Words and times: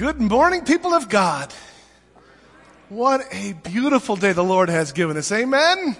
Good 0.00 0.18
morning, 0.18 0.64
people 0.64 0.94
of 0.94 1.10
God. 1.10 1.52
What 2.88 3.20
a 3.32 3.52
beautiful 3.52 4.16
day 4.16 4.32
the 4.32 4.42
Lord 4.42 4.70
has 4.70 4.92
given 4.92 5.18
us. 5.18 5.30
Amen. 5.30 5.94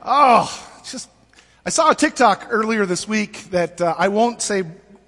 Oh, 0.00 0.80
just, 0.88 1.10
I 1.64 1.70
saw 1.70 1.90
a 1.90 1.94
TikTok 1.96 2.46
earlier 2.50 2.86
this 2.86 3.08
week 3.08 3.50
that 3.50 3.80
uh, 3.80 3.96
I 3.98 4.06
won't 4.06 4.42
say 4.42 4.62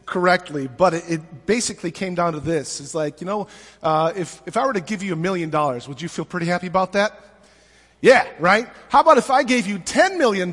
correctly, 0.04 0.66
but 0.66 0.94
it, 0.94 1.04
it, 1.08 1.46
basically 1.46 1.92
came 1.92 2.16
down 2.16 2.32
to 2.32 2.40
this. 2.40 2.80
It's 2.80 2.92
like, 2.92 3.20
you 3.20 3.26
know, 3.28 3.46
uh, 3.84 4.12
if, 4.16 4.42
if 4.46 4.56
I 4.56 4.66
were 4.66 4.72
to 4.72 4.80
give 4.80 5.04
you 5.04 5.12
a 5.12 5.16
million 5.16 5.48
dollars, 5.48 5.86
would 5.86 6.02
you 6.02 6.08
feel 6.08 6.24
pretty 6.24 6.46
happy 6.46 6.66
about 6.66 6.94
that? 6.94 7.12
Yeah, 8.00 8.26
right? 8.40 8.68
How 8.88 9.02
about 9.02 9.18
if 9.18 9.30
I 9.30 9.44
gave 9.44 9.68
you 9.68 9.78
$10 9.78 10.18
million, 10.18 10.52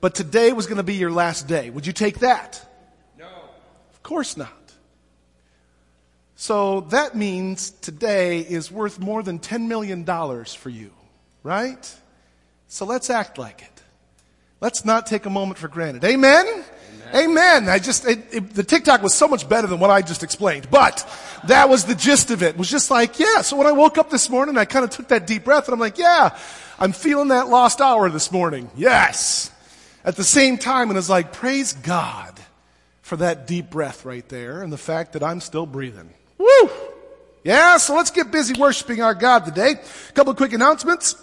but 0.00 0.16
today 0.16 0.52
was 0.52 0.66
going 0.66 0.78
to 0.78 0.82
be 0.82 0.96
your 0.96 1.12
last 1.12 1.46
day? 1.46 1.70
Would 1.70 1.86
you 1.86 1.92
take 1.92 2.18
that? 2.18 2.60
No. 3.16 3.28
Of 3.92 4.02
course 4.02 4.36
not. 4.36 4.65
So 6.36 6.82
that 6.90 7.16
means 7.16 7.70
today 7.70 8.40
is 8.40 8.70
worth 8.70 9.00
more 9.00 9.22
than 9.22 9.38
$10 9.38 9.66
million 9.68 10.04
for 10.44 10.68
you, 10.68 10.92
right? 11.42 11.94
So 12.68 12.84
let's 12.84 13.08
act 13.08 13.38
like 13.38 13.62
it. 13.62 13.82
Let's 14.60 14.84
not 14.84 15.06
take 15.06 15.24
a 15.24 15.30
moment 15.30 15.58
for 15.58 15.68
granted. 15.68 16.04
Amen? 16.04 16.46
Amen. 16.46 17.30
Amen. 17.30 17.68
I 17.70 17.78
just, 17.78 18.06
it, 18.06 18.18
it, 18.32 18.54
the 18.54 18.62
TikTok 18.62 19.02
was 19.02 19.14
so 19.14 19.28
much 19.28 19.48
better 19.48 19.66
than 19.66 19.80
what 19.80 19.90
I 19.90 20.02
just 20.02 20.22
explained, 20.22 20.68
but 20.70 21.08
that 21.44 21.70
was 21.70 21.86
the 21.86 21.94
gist 21.94 22.30
of 22.30 22.42
it. 22.42 22.50
It 22.50 22.58
was 22.58 22.68
just 22.68 22.90
like, 22.90 23.18
yeah. 23.18 23.40
So 23.40 23.56
when 23.56 23.66
I 23.66 23.72
woke 23.72 23.96
up 23.96 24.10
this 24.10 24.28
morning, 24.28 24.58
I 24.58 24.66
kind 24.66 24.84
of 24.84 24.90
took 24.90 25.08
that 25.08 25.26
deep 25.26 25.44
breath 25.44 25.68
and 25.68 25.72
I'm 25.72 25.80
like, 25.80 25.96
yeah, 25.96 26.38
I'm 26.78 26.92
feeling 26.92 27.28
that 27.28 27.48
lost 27.48 27.80
hour 27.80 28.10
this 28.10 28.30
morning. 28.30 28.70
Yes. 28.76 29.50
At 30.04 30.16
the 30.16 30.24
same 30.24 30.58
time, 30.58 30.90
and 30.90 30.98
it's 30.98 31.08
like, 31.08 31.32
praise 31.32 31.72
God 31.72 32.38
for 33.00 33.16
that 33.16 33.46
deep 33.46 33.70
breath 33.70 34.04
right 34.04 34.28
there 34.28 34.62
and 34.62 34.70
the 34.70 34.78
fact 34.78 35.14
that 35.14 35.22
I'm 35.22 35.40
still 35.40 35.64
breathing. 35.64 36.10
Yeah, 37.46 37.76
so 37.76 37.94
let's 37.94 38.10
get 38.10 38.32
busy 38.32 38.60
worshiping 38.60 39.02
our 39.02 39.14
God 39.14 39.44
today. 39.44 39.74
A 39.74 40.12
couple 40.14 40.32
of 40.32 40.36
quick 40.36 40.52
announcements. 40.52 41.14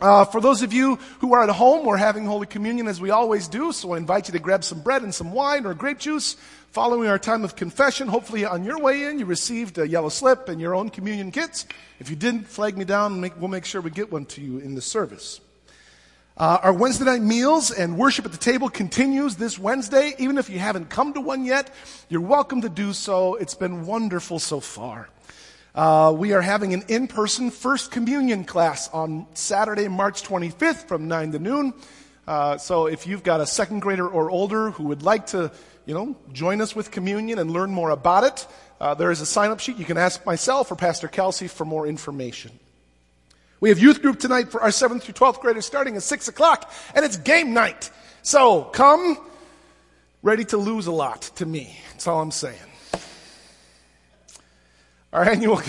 Uh, 0.00 0.24
for 0.24 0.40
those 0.40 0.62
of 0.62 0.72
you 0.72 0.96
who 1.20 1.32
are 1.32 1.44
at 1.44 1.48
home, 1.48 1.86
we're 1.86 1.96
having 1.96 2.26
Holy 2.26 2.48
Communion 2.48 2.88
as 2.88 3.00
we 3.00 3.10
always 3.10 3.46
do, 3.46 3.70
so 3.70 3.92
I 3.92 3.98
invite 3.98 4.26
you 4.26 4.32
to 4.32 4.40
grab 4.40 4.64
some 4.64 4.80
bread 4.80 5.02
and 5.02 5.14
some 5.14 5.30
wine 5.32 5.66
or 5.66 5.74
grape 5.74 6.00
juice 6.00 6.34
following 6.72 7.08
our 7.08 7.20
time 7.20 7.44
of 7.44 7.54
confession. 7.54 8.08
Hopefully 8.08 8.44
on 8.44 8.64
your 8.64 8.80
way 8.80 9.04
in, 9.04 9.20
you 9.20 9.26
received 9.26 9.78
a 9.78 9.86
yellow 9.86 10.08
slip 10.08 10.48
and 10.48 10.60
your 10.60 10.74
own 10.74 10.90
communion 10.90 11.30
kits. 11.30 11.66
If 12.00 12.10
you 12.10 12.16
didn't, 12.16 12.48
flag 12.48 12.76
me 12.76 12.84
down 12.84 13.22
and 13.22 13.32
we'll 13.38 13.46
make 13.46 13.64
sure 13.64 13.80
we 13.80 13.92
get 13.92 14.10
one 14.10 14.24
to 14.26 14.40
you 14.40 14.58
in 14.58 14.74
the 14.74 14.82
service. 14.82 15.40
Uh, 16.36 16.58
our 16.64 16.72
Wednesday 16.72 17.04
night 17.04 17.22
meals 17.22 17.70
and 17.70 17.96
worship 17.96 18.24
at 18.24 18.32
the 18.32 18.38
table 18.38 18.70
continues 18.70 19.36
this 19.36 19.56
Wednesday. 19.56 20.14
Even 20.18 20.36
if 20.36 20.50
you 20.50 20.58
haven't 20.58 20.90
come 20.90 21.12
to 21.12 21.20
one 21.20 21.44
yet, 21.44 21.72
you're 22.08 22.20
welcome 22.20 22.62
to 22.62 22.68
do 22.68 22.92
so. 22.92 23.36
It's 23.36 23.54
been 23.54 23.86
wonderful 23.86 24.40
so 24.40 24.58
far. 24.58 25.08
Uh, 25.74 26.12
we 26.16 26.32
are 26.32 26.40
having 26.40 26.74
an 26.74 26.82
in-person 26.88 27.50
First 27.50 27.92
Communion 27.92 28.44
class 28.44 28.88
on 28.92 29.26
Saturday, 29.34 29.86
March 29.86 30.22
25th 30.22 30.88
from 30.88 31.06
9 31.06 31.32
to 31.32 31.38
noon. 31.38 31.74
Uh, 32.26 32.58
so 32.58 32.86
if 32.86 33.06
you've 33.06 33.22
got 33.22 33.40
a 33.40 33.46
second 33.46 33.80
grader 33.80 34.08
or 34.08 34.30
older 34.30 34.70
who 34.72 34.84
would 34.84 35.02
like 35.02 35.26
to, 35.26 35.50
you 35.86 35.94
know, 35.94 36.16
join 36.32 36.60
us 36.60 36.74
with 36.74 36.90
communion 36.90 37.38
and 37.38 37.52
learn 37.52 37.70
more 37.70 37.90
about 37.90 38.24
it, 38.24 38.46
uh, 38.80 38.94
there 38.94 39.12
is 39.12 39.20
a 39.20 39.26
sign-up 39.26 39.60
sheet. 39.60 39.76
You 39.78 39.84
can 39.84 39.96
ask 39.96 40.26
myself 40.26 40.72
or 40.72 40.76
Pastor 40.76 41.06
Kelsey 41.06 41.46
for 41.46 41.64
more 41.64 41.86
information. 41.86 42.50
We 43.60 43.68
have 43.68 43.78
youth 43.78 44.02
group 44.02 44.18
tonight 44.18 44.50
for 44.50 44.60
our 44.62 44.70
7th 44.70 45.02
through 45.02 45.14
12th 45.14 45.40
graders 45.40 45.66
starting 45.66 45.94
at 45.94 46.02
6 46.02 46.28
o'clock, 46.28 46.72
and 46.94 47.04
it's 47.04 47.16
game 47.16 47.54
night. 47.54 47.90
So 48.22 48.64
come 48.64 49.18
ready 50.22 50.44
to 50.46 50.56
lose 50.56 50.88
a 50.88 50.92
lot 50.92 51.22
to 51.36 51.46
me. 51.46 51.78
That's 51.92 52.08
all 52.08 52.20
I'm 52.20 52.32
saying. 52.32 52.69
Our 55.12 55.28
annual, 55.28 55.60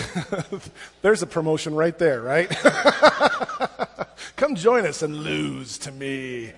there's 1.02 1.23
a 1.23 1.28
promotion 1.28 1.73
right 1.73 1.97
there, 1.97 2.22
right? 2.22 2.47
come 4.36 4.53
join 4.53 4.86
us 4.86 5.02
and 5.02 5.16
lose 5.16 5.80
to 5.80 5.92
me. 5.92 6.52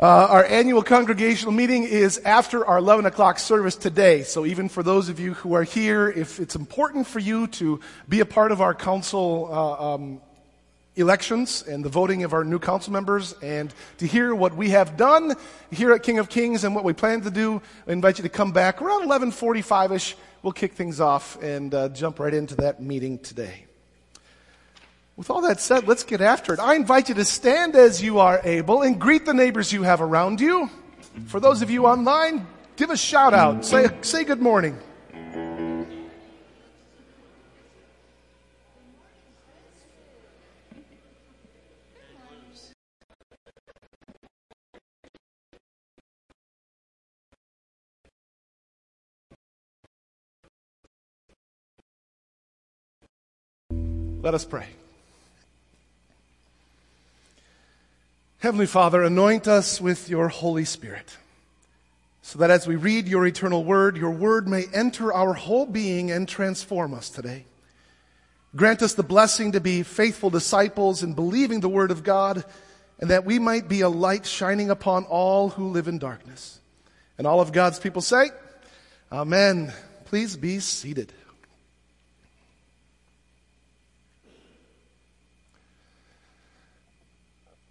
Uh, 0.00 0.26
our 0.30 0.44
annual 0.46 0.82
congregational 0.82 1.52
meeting 1.52 1.84
is 1.84 2.18
after 2.24 2.66
our 2.66 2.78
11 2.78 3.06
o'clock 3.06 3.38
service 3.38 3.76
today. 3.76 4.24
So 4.24 4.44
even 4.44 4.68
for 4.68 4.82
those 4.82 5.08
of 5.08 5.20
you 5.20 5.34
who 5.34 5.54
are 5.54 5.62
here, 5.62 6.08
if 6.08 6.40
it's 6.40 6.56
important 6.56 7.06
for 7.06 7.20
you 7.20 7.46
to 7.46 7.78
be 8.08 8.18
a 8.18 8.26
part 8.26 8.50
of 8.50 8.60
our 8.60 8.74
council 8.74 9.48
uh, 9.52 9.94
um, 9.94 10.20
elections 10.96 11.62
and 11.62 11.84
the 11.84 11.88
voting 11.88 12.24
of 12.24 12.32
our 12.32 12.42
new 12.42 12.58
council 12.58 12.92
members 12.92 13.32
and 13.42 13.72
to 13.98 14.08
hear 14.08 14.34
what 14.34 14.56
we 14.56 14.70
have 14.70 14.96
done 14.96 15.34
here 15.70 15.92
at 15.92 16.02
King 16.02 16.18
of 16.18 16.28
Kings 16.28 16.64
and 16.64 16.74
what 16.74 16.82
we 16.82 16.92
plan 16.92 17.20
to 17.20 17.30
do, 17.30 17.62
I 17.86 17.92
invite 17.92 18.18
you 18.18 18.22
to 18.24 18.28
come 18.28 18.50
back 18.50 18.82
around 18.82 19.08
1145ish. 19.08 20.14
We'll 20.44 20.52
kick 20.52 20.74
things 20.74 21.00
off 21.00 21.42
and 21.42 21.74
uh, 21.74 21.88
jump 21.88 22.18
right 22.18 22.34
into 22.34 22.54
that 22.56 22.78
meeting 22.78 23.18
today. 23.18 23.64
With 25.16 25.30
all 25.30 25.40
that 25.40 25.58
said, 25.58 25.88
let's 25.88 26.04
get 26.04 26.20
after 26.20 26.52
it. 26.52 26.60
I 26.60 26.74
invite 26.74 27.08
you 27.08 27.14
to 27.14 27.24
stand 27.24 27.74
as 27.74 28.02
you 28.02 28.18
are 28.18 28.42
able 28.44 28.82
and 28.82 29.00
greet 29.00 29.24
the 29.24 29.32
neighbors 29.32 29.72
you 29.72 29.84
have 29.84 30.02
around 30.02 30.42
you. 30.42 30.68
For 31.28 31.40
those 31.40 31.62
of 31.62 31.70
you 31.70 31.86
online, 31.86 32.46
give 32.76 32.90
a 32.90 32.96
shout 32.96 33.32
out. 33.32 33.64
Say, 33.64 33.88
say 34.02 34.24
good 34.24 34.42
morning. 34.42 34.76
Let 54.24 54.32
us 54.32 54.46
pray. 54.46 54.64
Heavenly 58.38 58.64
Father, 58.64 59.02
anoint 59.02 59.46
us 59.46 59.82
with 59.82 60.08
your 60.08 60.28
Holy 60.28 60.64
Spirit 60.64 61.18
so 62.22 62.38
that 62.38 62.50
as 62.50 62.66
we 62.66 62.76
read 62.76 63.06
your 63.06 63.26
eternal 63.26 63.64
word, 63.64 63.98
your 63.98 64.12
word 64.12 64.48
may 64.48 64.64
enter 64.72 65.12
our 65.12 65.34
whole 65.34 65.66
being 65.66 66.10
and 66.10 66.26
transform 66.26 66.94
us 66.94 67.10
today. 67.10 67.44
Grant 68.56 68.80
us 68.80 68.94
the 68.94 69.02
blessing 69.02 69.52
to 69.52 69.60
be 69.60 69.82
faithful 69.82 70.30
disciples 70.30 71.02
in 71.02 71.12
believing 71.12 71.60
the 71.60 71.68
word 71.68 71.90
of 71.90 72.02
God 72.02 72.46
and 73.00 73.10
that 73.10 73.26
we 73.26 73.38
might 73.38 73.68
be 73.68 73.82
a 73.82 73.90
light 73.90 74.24
shining 74.24 74.70
upon 74.70 75.04
all 75.04 75.50
who 75.50 75.68
live 75.68 75.86
in 75.86 75.98
darkness. 75.98 76.60
And 77.18 77.26
all 77.26 77.42
of 77.42 77.52
God's 77.52 77.78
people 77.78 78.00
say, 78.00 78.30
Amen. 79.12 79.70
Please 80.06 80.34
be 80.34 80.60
seated. 80.60 81.12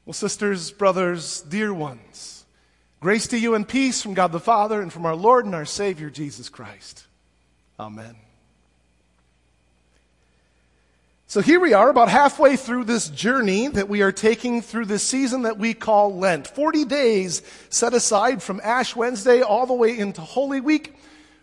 Well, 0.06 0.14
sisters, 0.14 0.69
brothers, 0.69 1.41
dear 1.44 1.74
ones, 1.74 2.44
grace 3.00 3.28
to 3.28 3.38
you 3.38 3.56
and 3.56 3.66
peace 3.66 4.02
from 4.02 4.14
God 4.14 4.34
the 4.34 4.40
Father 4.40 4.81
and 4.81 4.91
from 4.91 5.06
our 5.06 5.16
Lord 5.16 5.46
and 5.46 5.56
our 5.56 5.64
Savior, 5.64 6.09
Jesus 6.09 6.50
Christ. 6.50 7.06
Amen. 7.80 8.16
So 11.28 11.40
here 11.40 11.62
we 11.62 11.74
are, 11.74 11.90
about 11.90 12.09
halfway 12.09 12.58
through 12.58 12.84
this 12.84 13.08
journey 13.08 13.69
that 13.69 13.88
we 13.88 14.02
are 14.02 14.12
taking 14.12 14.62
through 14.62 14.88
this 14.88 15.03
season 15.03 15.44
that 15.44 15.58
we 15.58 15.74
call 15.74 16.14
Lent. 16.14 16.47
40 16.47 16.84
days 16.84 17.41
set 17.70 17.94
aside 17.94 18.44
from 18.44 18.59
Ash 18.62 18.97
Wednesday 18.97 19.41
all 19.41 19.66
the 19.66 19.74
way 19.74 19.97
into 19.97 20.20
Holy 20.20 20.59
Week, 20.59 20.94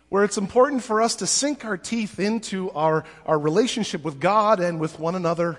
where 0.09 0.23
it's 0.23 0.37
important 0.37 0.83
for 0.83 1.01
us 1.01 1.15
to 1.17 1.27
sink 1.27 1.65
our 1.65 1.77
teeth 1.77 2.19
into 2.19 2.69
our, 2.71 3.05
our 3.25 3.39
relationship 3.39 4.03
with 4.03 4.19
God 4.19 4.59
and 4.59 4.79
with 4.79 4.99
one 4.99 5.15
another 5.15 5.57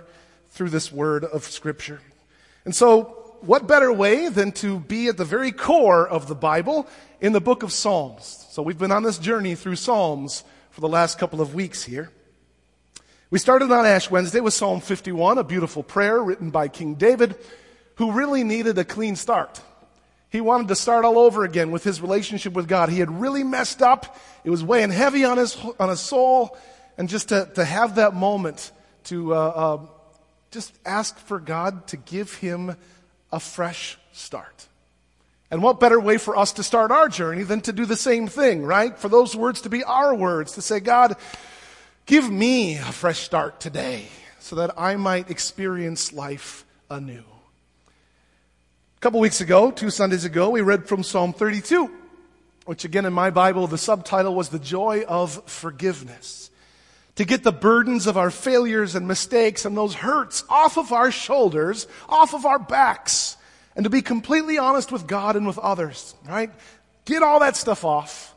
through 0.50 0.70
this 0.70 0.92
word 0.92 1.24
of 1.24 1.42
Scripture. 1.44 2.00
And 2.64 2.74
so, 2.74 3.18
what 3.40 3.66
better 3.66 3.92
way 3.92 4.28
than 4.28 4.52
to 4.52 4.78
be 4.78 5.08
at 5.08 5.16
the 5.16 5.24
very 5.24 5.50
core 5.50 6.06
of 6.06 6.28
the 6.28 6.34
Bible 6.34 6.86
in 7.20 7.32
the 7.32 7.40
book 7.40 7.62
of 7.62 7.72
Psalms? 7.72 8.46
So 8.50 8.62
we've 8.62 8.78
been 8.78 8.92
on 8.92 9.02
this 9.02 9.18
journey 9.18 9.56
through 9.56 9.76
Psalms 9.76 10.44
for 10.70 10.80
the 10.80 10.88
last 10.88 11.18
couple 11.18 11.40
of 11.40 11.54
weeks 11.54 11.82
here. 11.82 12.10
We 13.31 13.38
started 13.38 13.72
on 13.72 13.84
Ash 13.84 14.10
Wednesday 14.10 14.40
with 14.40 14.54
Psalm 14.54 14.81
51, 14.81 15.38
a 15.38 15.44
beautiful 15.44 15.82
prayer 15.82 16.22
written 16.22 16.50
by 16.50 16.69
King 16.69 16.94
David, 16.94 17.34
who 17.96 18.12
really 18.12 18.44
needed 18.44 18.78
a 18.78 18.84
clean 18.84 19.16
start. 19.16 19.60
He 20.31 20.40
wanted 20.40 20.69
to 20.69 20.76
start 20.76 21.04
all 21.04 21.19
over 21.19 21.44
again 21.44 21.72
with 21.72 21.82
his 21.82 22.00
relationship 22.00 22.52
with 22.52 22.69
God. 22.69 22.90
He 22.90 23.00
had 23.00 23.10
really 23.10 23.42
messed 23.42 23.82
up. 23.82 24.16
It 24.44 24.50
was 24.50 24.62
weighing 24.62 24.90
heavy 24.90 25.25
on 25.25 25.37
his, 25.37 25.58
on 25.81 25.88
his 25.88 26.00
soul. 26.00 26.56
And 26.96 27.08
just 27.08 27.31
to, 27.31 27.50
to 27.54 27.64
have 27.64 27.96
that 27.96 28.14
moment 28.14 28.70
to, 29.04 29.34
uh, 29.34 29.38
uh, 29.38 29.87
just 30.52 30.72
ask 30.84 31.19
for 31.19 31.40
God 31.40 31.87
to 31.88 31.96
give 31.96 32.34
him 32.34 32.76
a 33.32 33.40
fresh 33.40 33.99
start. 34.12 34.69
And 35.50 35.62
what 35.62 35.81
better 35.81 35.99
way 35.99 36.19
for 36.19 36.37
us 36.37 36.52
to 36.54 36.62
start 36.62 36.90
our 36.90 37.08
journey 37.08 37.43
than 37.43 37.60
to 37.62 37.72
do 37.72 37.84
the 37.84 37.96
same 37.96 38.28
thing, 38.28 38.64
right? 38.64 38.96
For 38.99 39.08
those 39.08 39.34
words 39.34 39.62
to 39.62 39.69
be 39.69 39.82
our 39.82 40.14
words, 40.14 40.52
to 40.52 40.62
say, 40.62 40.81
God, 40.81 41.16
give 42.06 42.31
me 42.31 42.76
a 42.76 42.93
fresh 42.93 43.20
start 43.20 43.60
today 43.60 44.06
so 44.40 44.56
that 44.56 44.70
I 44.78 44.96
might 44.96 45.31
experience 45.31 46.12
life 46.12 46.64
anew. 46.90 47.25
A 48.96 49.00
couple 49.00 49.20
weeks 49.20 49.40
ago, 49.40 49.70
two 49.70 49.90
Sundays 49.90 50.25
ago, 50.25 50.50
we 50.50 50.60
read 50.60 50.87
from 50.87 51.02
Psalm 51.02 51.32
32. 51.32 51.90
which 52.64 52.84
again 52.84 53.04
in 53.04 53.12
my 53.12 53.31
Bible, 53.31 53.66
the 53.66 53.78
subtitle 53.78 54.34
was 54.34 54.50
The 54.50 54.58
Joy 54.58 55.02
of 55.08 55.43
Forgiveness. 55.46 56.50
To 57.17 57.25
get 57.25 57.43
the 57.43 57.53
burdens 57.53 58.06
of 58.06 58.17
our 58.17 58.31
failures 58.31 58.94
and 58.94 59.06
mistakes 59.06 59.64
and 59.64 59.76
those 59.76 59.94
hurts 59.94 60.44
off 60.49 60.79
of 60.79 60.93
our 60.93 61.11
shoulders, 61.11 61.87
off 62.09 62.35
of 62.35 62.47
our 62.47 62.59
backs, 62.59 63.37
and 63.76 63.85
to 63.85 63.91
be 63.91 64.03
completely 64.03 64.59
honest 64.59 64.91
with 64.91 65.06
God 65.06 65.37
and 65.37 65.47
with 65.47 65.59
others, 65.59 66.14
right? 66.26 66.50
Get 67.05 67.23
all 67.23 67.41
that 67.41 67.56
stuff 67.56 67.85
off 67.85 68.35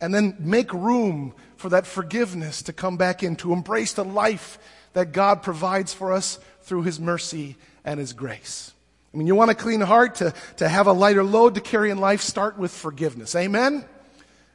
and 0.00 0.12
then 0.12 0.36
make 0.40 0.72
room 0.72 1.32
for 1.56 1.68
that 1.68 1.86
forgiveness 1.86 2.62
to 2.62 2.72
come 2.72 2.96
back 2.96 3.22
in, 3.22 3.36
to 3.36 3.52
embrace 3.52 3.92
the 3.92 4.04
life 4.04 4.58
that 4.94 5.12
God 5.12 5.42
provides 5.42 5.94
for 5.94 6.12
us 6.12 6.38
through 6.62 6.82
His 6.82 6.98
mercy 6.98 7.56
and 7.84 8.00
His 8.00 8.12
grace. 8.12 8.72
I 9.14 9.16
mean, 9.16 9.26
you 9.26 9.34
want 9.34 9.50
a 9.50 9.54
clean 9.54 9.80
heart 9.80 10.16
to, 10.16 10.34
to 10.56 10.68
have 10.68 10.86
a 10.86 10.92
lighter 10.92 11.22
load 11.22 11.54
to 11.54 11.60
carry 11.60 11.90
in 11.90 11.98
life, 11.98 12.20
start 12.20 12.58
with 12.58 12.72
forgiveness. 12.72 13.36
Amen? 13.36 13.84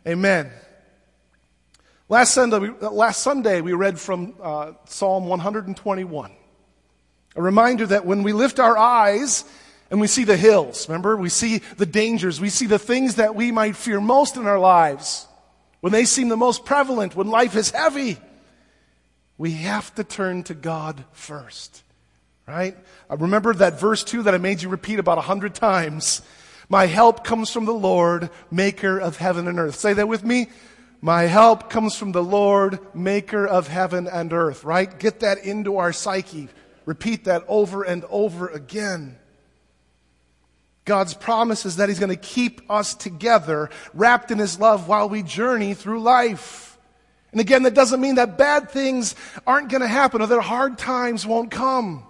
Amen. 0.06 0.52
Last 2.09 2.33
Sunday, 2.33 2.59
we, 2.59 2.69
last 2.69 3.21
Sunday, 3.21 3.59
we 3.59 3.74
read 3.74 4.00
from 4.00 4.33
uh, 4.42 4.71
Psalm 4.86 5.27
121. 5.27 6.31
A 7.36 7.42
reminder 7.42 7.86
that 7.86 8.06
when 8.06 8.24
we 8.24 8.31
lift 8.31 8.62
our 8.62 8.77
eyes 8.77 9.44
and 9.92 10.00
we 10.00 10.07
see 10.07 10.24
the 10.24 10.38
hills, 10.38 10.88
remember, 10.88 11.18
we 11.18 11.27
see 11.27 11.57
the 11.75 11.86
dangers, 11.86 12.39
we 12.39 12.48
see 12.48 12.65
the 12.65 12.80
things 12.80 13.15
that 13.15 13.36
we 13.36 13.51
might 13.51 13.75
fear 13.75 14.00
most 14.00 14.38
in 14.38 14.48
our 14.48 14.57
lives, 14.57 15.27
when 15.81 15.92
they 15.92 16.06
seem 16.06 16.30
the 16.30 16.38
most 16.38 16.63
prevalent, 16.63 17.13
when 17.13 17.27
life 17.27 17.57
is 17.57 17.71
heavy, 17.71 18.18
we 19.38 19.51
have 19.51 19.94
to 19.95 20.06
turn 20.06 20.44
to 20.44 20.53
God 20.53 21.03
first. 21.12 21.83
Right? 22.48 22.77
I 23.10 23.15
remember 23.15 23.53
that 23.56 23.81
verse 23.81 24.06
2 24.06 24.24
that 24.24 24.33
I 24.33 24.38
made 24.38 24.62
you 24.62 24.69
repeat 24.69 25.00
about 25.00 25.18
a 25.18 25.21
hundred 25.21 25.56
times. 25.56 26.21
My 26.69 26.86
help 26.86 27.25
comes 27.25 27.50
from 27.50 27.65
the 27.65 27.74
Lord, 27.74 28.30
maker 28.50 28.98
of 28.98 29.18
heaven 29.18 29.50
and 29.50 29.60
earth. 29.60 29.75
Say 29.75 29.92
that 29.92 30.07
with 30.07 30.24
me. 30.24 30.48
My 31.02 31.24
help 31.24 31.70
comes 31.70 31.96
from 31.96 32.12
the 32.12 32.24
Lord, 32.24 32.80
maker 32.96 33.46
of 33.46 33.68
heaven 33.68 34.08
and 34.08 34.34
earth, 34.34 34.64
right? 34.64 35.00
Get 35.00 35.20
that 35.20 35.46
into 35.46 35.78
our 35.78 35.94
psyche. 35.94 36.50
Repeat 36.86 37.26
that 37.26 37.44
over 37.48 37.84
and 37.84 38.04
over 38.10 38.48
again. 38.48 39.18
God's 40.86 41.14
promise 41.14 41.66
is 41.66 41.76
that 41.76 41.90
He's 41.90 42.00
going 42.00 42.10
to 42.10 42.16
keep 42.16 42.62
us 42.72 42.96
together, 42.96 43.70
wrapped 43.94 44.32
in 44.32 44.40
His 44.40 44.60
love 44.60 44.88
while 44.88 45.10
we 45.10 45.22
journey 45.22 45.74
through 45.74 46.02
life. 46.02 46.78
And 47.32 47.42
again, 47.42 47.64
that 47.64 47.74
doesn't 47.74 48.02
mean 48.02 48.16
that 48.16 48.38
bad 48.38 48.72
things 48.72 49.14
aren't 49.46 49.70
going 49.70 49.82
to 49.82 49.88
happen 49.88 50.22
or 50.22 50.28
that 50.28 50.42
hard 50.42 50.78
times 50.78 51.28
won't 51.28 51.52
come. 51.52 52.04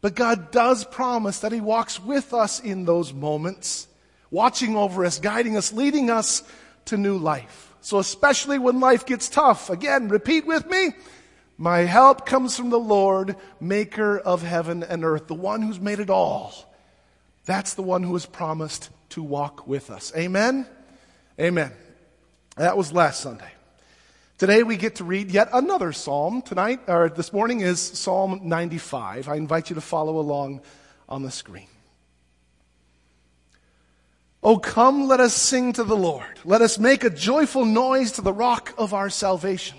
But 0.00 0.16
God 0.16 0.50
does 0.50 0.84
promise 0.84 1.38
that 1.38 1.52
He 1.52 1.62
walks 1.62 1.98
with 1.98 2.34
us 2.34 2.60
in 2.60 2.84
those 2.84 3.14
moments, 3.14 3.86
watching 4.30 4.76
over 4.76 5.04
us, 5.06 5.20
guiding 5.20 5.56
us, 5.56 5.72
leading 5.72 6.10
us 6.10 6.42
to 6.86 6.98
new 6.98 7.16
life. 7.16 7.73
So 7.84 7.98
especially 7.98 8.58
when 8.58 8.80
life 8.80 9.04
gets 9.04 9.28
tough, 9.28 9.68
again, 9.68 10.08
repeat 10.08 10.46
with 10.46 10.66
me. 10.66 10.92
My 11.58 11.80
help 11.80 12.24
comes 12.24 12.56
from 12.56 12.70
the 12.70 12.80
Lord, 12.80 13.36
maker 13.60 14.18
of 14.18 14.42
heaven 14.42 14.82
and 14.82 15.04
earth, 15.04 15.26
the 15.26 15.34
one 15.34 15.60
who's 15.60 15.78
made 15.78 16.00
it 16.00 16.08
all. 16.08 16.54
That's 17.44 17.74
the 17.74 17.82
one 17.82 18.02
who 18.02 18.14
has 18.14 18.24
promised 18.24 18.88
to 19.10 19.22
walk 19.22 19.66
with 19.66 19.90
us. 19.90 20.14
Amen? 20.16 20.66
Amen. 21.38 21.72
That 22.56 22.78
was 22.78 22.90
last 22.90 23.20
Sunday. 23.20 23.52
Today 24.38 24.62
we 24.62 24.78
get 24.78 24.94
to 24.96 25.04
read 25.04 25.30
yet 25.30 25.50
another 25.52 25.92
psalm. 25.92 26.40
Tonight, 26.40 26.80
or 26.88 27.10
this 27.10 27.34
morning, 27.34 27.60
is 27.60 27.80
Psalm 27.80 28.40
95. 28.44 29.28
I 29.28 29.34
invite 29.36 29.68
you 29.68 29.74
to 29.74 29.82
follow 29.82 30.18
along 30.18 30.62
on 31.06 31.22
the 31.22 31.30
screen. 31.30 31.68
Oh, 34.46 34.58
come, 34.58 35.08
let 35.08 35.20
us 35.20 35.32
sing 35.32 35.72
to 35.72 35.84
the 35.84 35.96
Lord. 35.96 36.38
Let 36.44 36.60
us 36.60 36.78
make 36.78 37.02
a 37.02 37.08
joyful 37.08 37.64
noise 37.64 38.12
to 38.12 38.20
the 38.20 38.32
rock 38.32 38.74
of 38.76 38.92
our 38.92 39.08
salvation. 39.08 39.78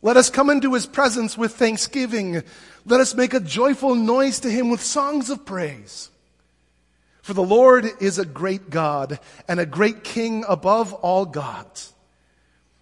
Let 0.00 0.16
us 0.16 0.30
come 0.30 0.48
into 0.48 0.74
his 0.74 0.86
presence 0.86 1.36
with 1.36 1.52
thanksgiving. 1.56 2.44
Let 2.86 3.00
us 3.00 3.14
make 3.14 3.34
a 3.34 3.40
joyful 3.40 3.96
noise 3.96 4.38
to 4.40 4.50
him 4.50 4.70
with 4.70 4.80
songs 4.80 5.28
of 5.28 5.44
praise. 5.44 6.10
For 7.22 7.34
the 7.34 7.42
Lord 7.42 7.86
is 8.00 8.18
a 8.18 8.24
great 8.24 8.70
God 8.70 9.18
and 9.48 9.58
a 9.58 9.66
great 9.66 10.04
king 10.04 10.44
above 10.48 10.92
all 10.92 11.24
gods. 11.24 11.92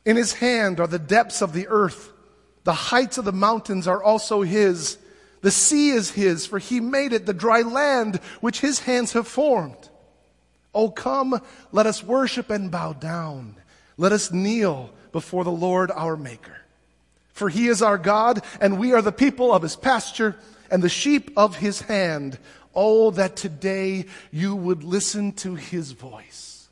In 0.05 0.17
his 0.17 0.35
hand 0.35 0.81
are 0.81 0.87
the 0.87 0.99
depths 0.99 1.43
of 1.43 1.53
the 1.55 1.69
earth. 1.69 2.11
The 2.65 2.73
heights 2.73 3.17
of 3.17 3.25
the 3.25 3.33
mountains 3.33 3.87
are 3.87 4.03
also 4.03 4.43
his. 4.43 4.99
The 5.43 5.51
sea 5.51 5.91
is 5.91 6.11
his, 6.11 6.47
for 6.47 6.59
he 6.59 6.81
made 6.81 7.15
it, 7.15 7.25
the 7.25 7.35
dry 7.35 7.63
land 7.63 8.17
which 8.41 8.61
his 8.61 8.81
hands 8.81 9.13
have 9.13 9.27
formed. 9.27 9.90
Oh, 10.75 10.91
come, 10.91 11.41
let 11.73 11.87
us 11.87 12.03
worship 12.03 12.51
and 12.51 12.71
bow 12.71 12.93
down. 12.93 13.57
Let 13.97 14.13
us 14.13 14.33
kneel 14.33 14.91
before 15.13 15.45
the 15.45 15.51
Lord 15.51 15.91
our 15.91 16.17
Maker. 16.17 16.57
For 17.33 17.49
he 17.49 17.69
is 17.69 17.83
our 17.83 17.99
God, 17.99 18.43
and 18.61 18.79
we 18.79 18.93
are 18.93 19.03
the 19.03 19.13
people 19.13 19.53
of 19.53 19.63
his 19.63 19.77
pasture 19.77 20.37
and 20.71 20.83
the 20.83 20.89
sheep 20.89 21.33
of 21.37 21.57
his 21.57 21.81
hand. 21.83 22.39
Oh, 22.75 23.11
that 23.13 23.35
today 23.35 24.07
you 24.31 24.55
would 24.55 24.85
listen 24.85 25.33
to 25.33 25.55
his 25.57 25.93
voice. 25.93 26.69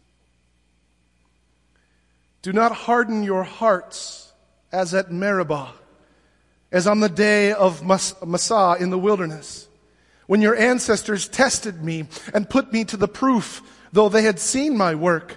Do 2.43 2.53
not 2.53 2.71
harden 2.71 3.25
your 3.25 3.43
hearts 3.43 4.33
as 4.71 4.95
at 4.95 5.11
Meribah, 5.11 5.73
as 6.71 6.87
on 6.87 7.01
the 7.01 7.09
day 7.09 7.53
of 7.53 7.83
Massah 7.85 8.77
in 8.79 8.91
the 8.91 8.99
wilderness, 8.99 9.69
when 10.27 10.43
your 10.43 10.55
ancestors 10.55 11.27
tested 11.27 11.83
me 11.83 12.07
and 12.33 12.49
put 12.49 12.73
me 12.73 12.85
to 12.85 12.97
the 12.97 13.09
proof, 13.09 13.63
though 13.93 14.09
they 14.09 14.23
had 14.23 14.39
seen 14.39 14.77
my 14.77 14.95
work. 14.95 15.37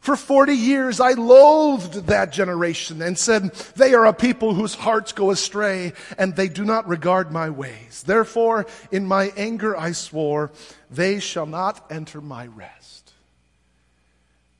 For 0.00 0.14
40 0.14 0.54
years 0.54 1.00
I 1.00 1.14
loathed 1.14 2.06
that 2.06 2.32
generation 2.32 3.02
and 3.02 3.18
said, 3.18 3.52
they 3.74 3.92
are 3.92 4.06
a 4.06 4.12
people 4.12 4.54
whose 4.54 4.74
hearts 4.74 5.12
go 5.12 5.32
astray 5.32 5.94
and 6.16 6.36
they 6.36 6.48
do 6.48 6.64
not 6.64 6.86
regard 6.86 7.32
my 7.32 7.50
ways. 7.50 8.04
Therefore, 8.06 8.66
in 8.92 9.06
my 9.06 9.32
anger 9.36 9.76
I 9.76 9.92
swore, 9.92 10.52
they 10.90 11.18
shall 11.18 11.46
not 11.46 11.84
enter 11.90 12.20
my 12.20 12.46
rest. 12.46 13.12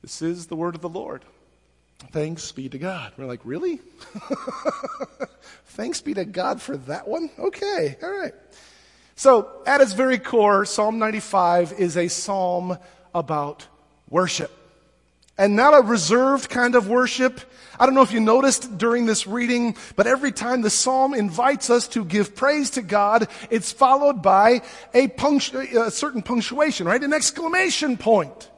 This 0.01 0.21
is 0.21 0.47
the 0.47 0.57
word 0.57 0.75
of 0.75 0.81
the 0.81 0.89
Lord. 0.89 1.23
Thanks 2.11 2.51
be 2.51 2.69
to 2.69 2.77
God. 2.77 3.13
We're 3.17 3.25
like, 3.25 3.41
really? 3.43 3.79
Thanks 5.65 6.01
be 6.01 6.13
to 6.13 6.25
God 6.25 6.61
for 6.61 6.77
that 6.77 7.07
one? 7.07 7.29
Okay, 7.39 7.97
all 8.03 8.11
right. 8.11 8.33
So, 9.15 9.49
at 9.65 9.81
its 9.81 9.93
very 9.93 10.19
core, 10.19 10.63
Psalm 10.65 10.99
95 10.99 11.73
is 11.73 11.97
a 11.97 12.07
psalm 12.07 12.77
about 13.13 13.67
worship. 14.09 14.51
And 15.37 15.55
not 15.55 15.77
a 15.77 15.85
reserved 15.85 16.49
kind 16.49 16.75
of 16.75 16.89
worship. 16.89 17.39
I 17.79 17.85
don't 17.85 17.93
know 17.93 18.01
if 18.01 18.11
you 18.11 18.19
noticed 18.19 18.77
during 18.77 19.05
this 19.05 19.27
reading, 19.27 19.75
but 19.95 20.07
every 20.07 20.31
time 20.31 20.61
the 20.61 20.69
psalm 20.71 21.13
invites 21.13 21.69
us 21.69 21.87
to 21.89 22.03
give 22.03 22.35
praise 22.35 22.71
to 22.71 22.81
God, 22.81 23.27
it's 23.51 23.71
followed 23.71 24.23
by 24.23 24.61
a, 24.95 25.07
punctu- 25.07 25.85
a 25.85 25.91
certain 25.91 26.23
punctuation, 26.23 26.87
right? 26.87 27.03
An 27.03 27.13
exclamation 27.13 27.97
point. 27.97 28.49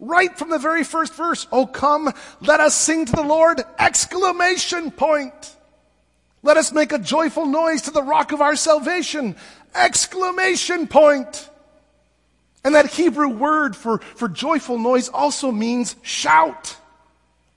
Right 0.00 0.36
from 0.36 0.50
the 0.50 0.58
very 0.58 0.84
first 0.84 1.14
verse, 1.14 1.46
oh 1.50 1.66
come, 1.66 2.12
let 2.40 2.60
us 2.60 2.74
sing 2.74 3.06
to 3.06 3.12
the 3.12 3.22
Lord, 3.22 3.62
exclamation 3.78 4.90
point. 4.90 5.56
Let 6.42 6.56
us 6.56 6.72
make 6.72 6.92
a 6.92 6.98
joyful 6.98 7.46
noise 7.46 7.82
to 7.82 7.90
the 7.90 8.02
rock 8.02 8.32
of 8.32 8.40
our 8.40 8.54
salvation, 8.54 9.34
exclamation 9.74 10.86
point. 10.86 11.50
And 12.64 12.74
that 12.74 12.86
Hebrew 12.86 13.28
word 13.28 13.76
for, 13.76 13.98
for 13.98 14.28
joyful 14.28 14.78
noise 14.78 15.08
also 15.08 15.52
means 15.52 15.96
shout. 16.02 16.76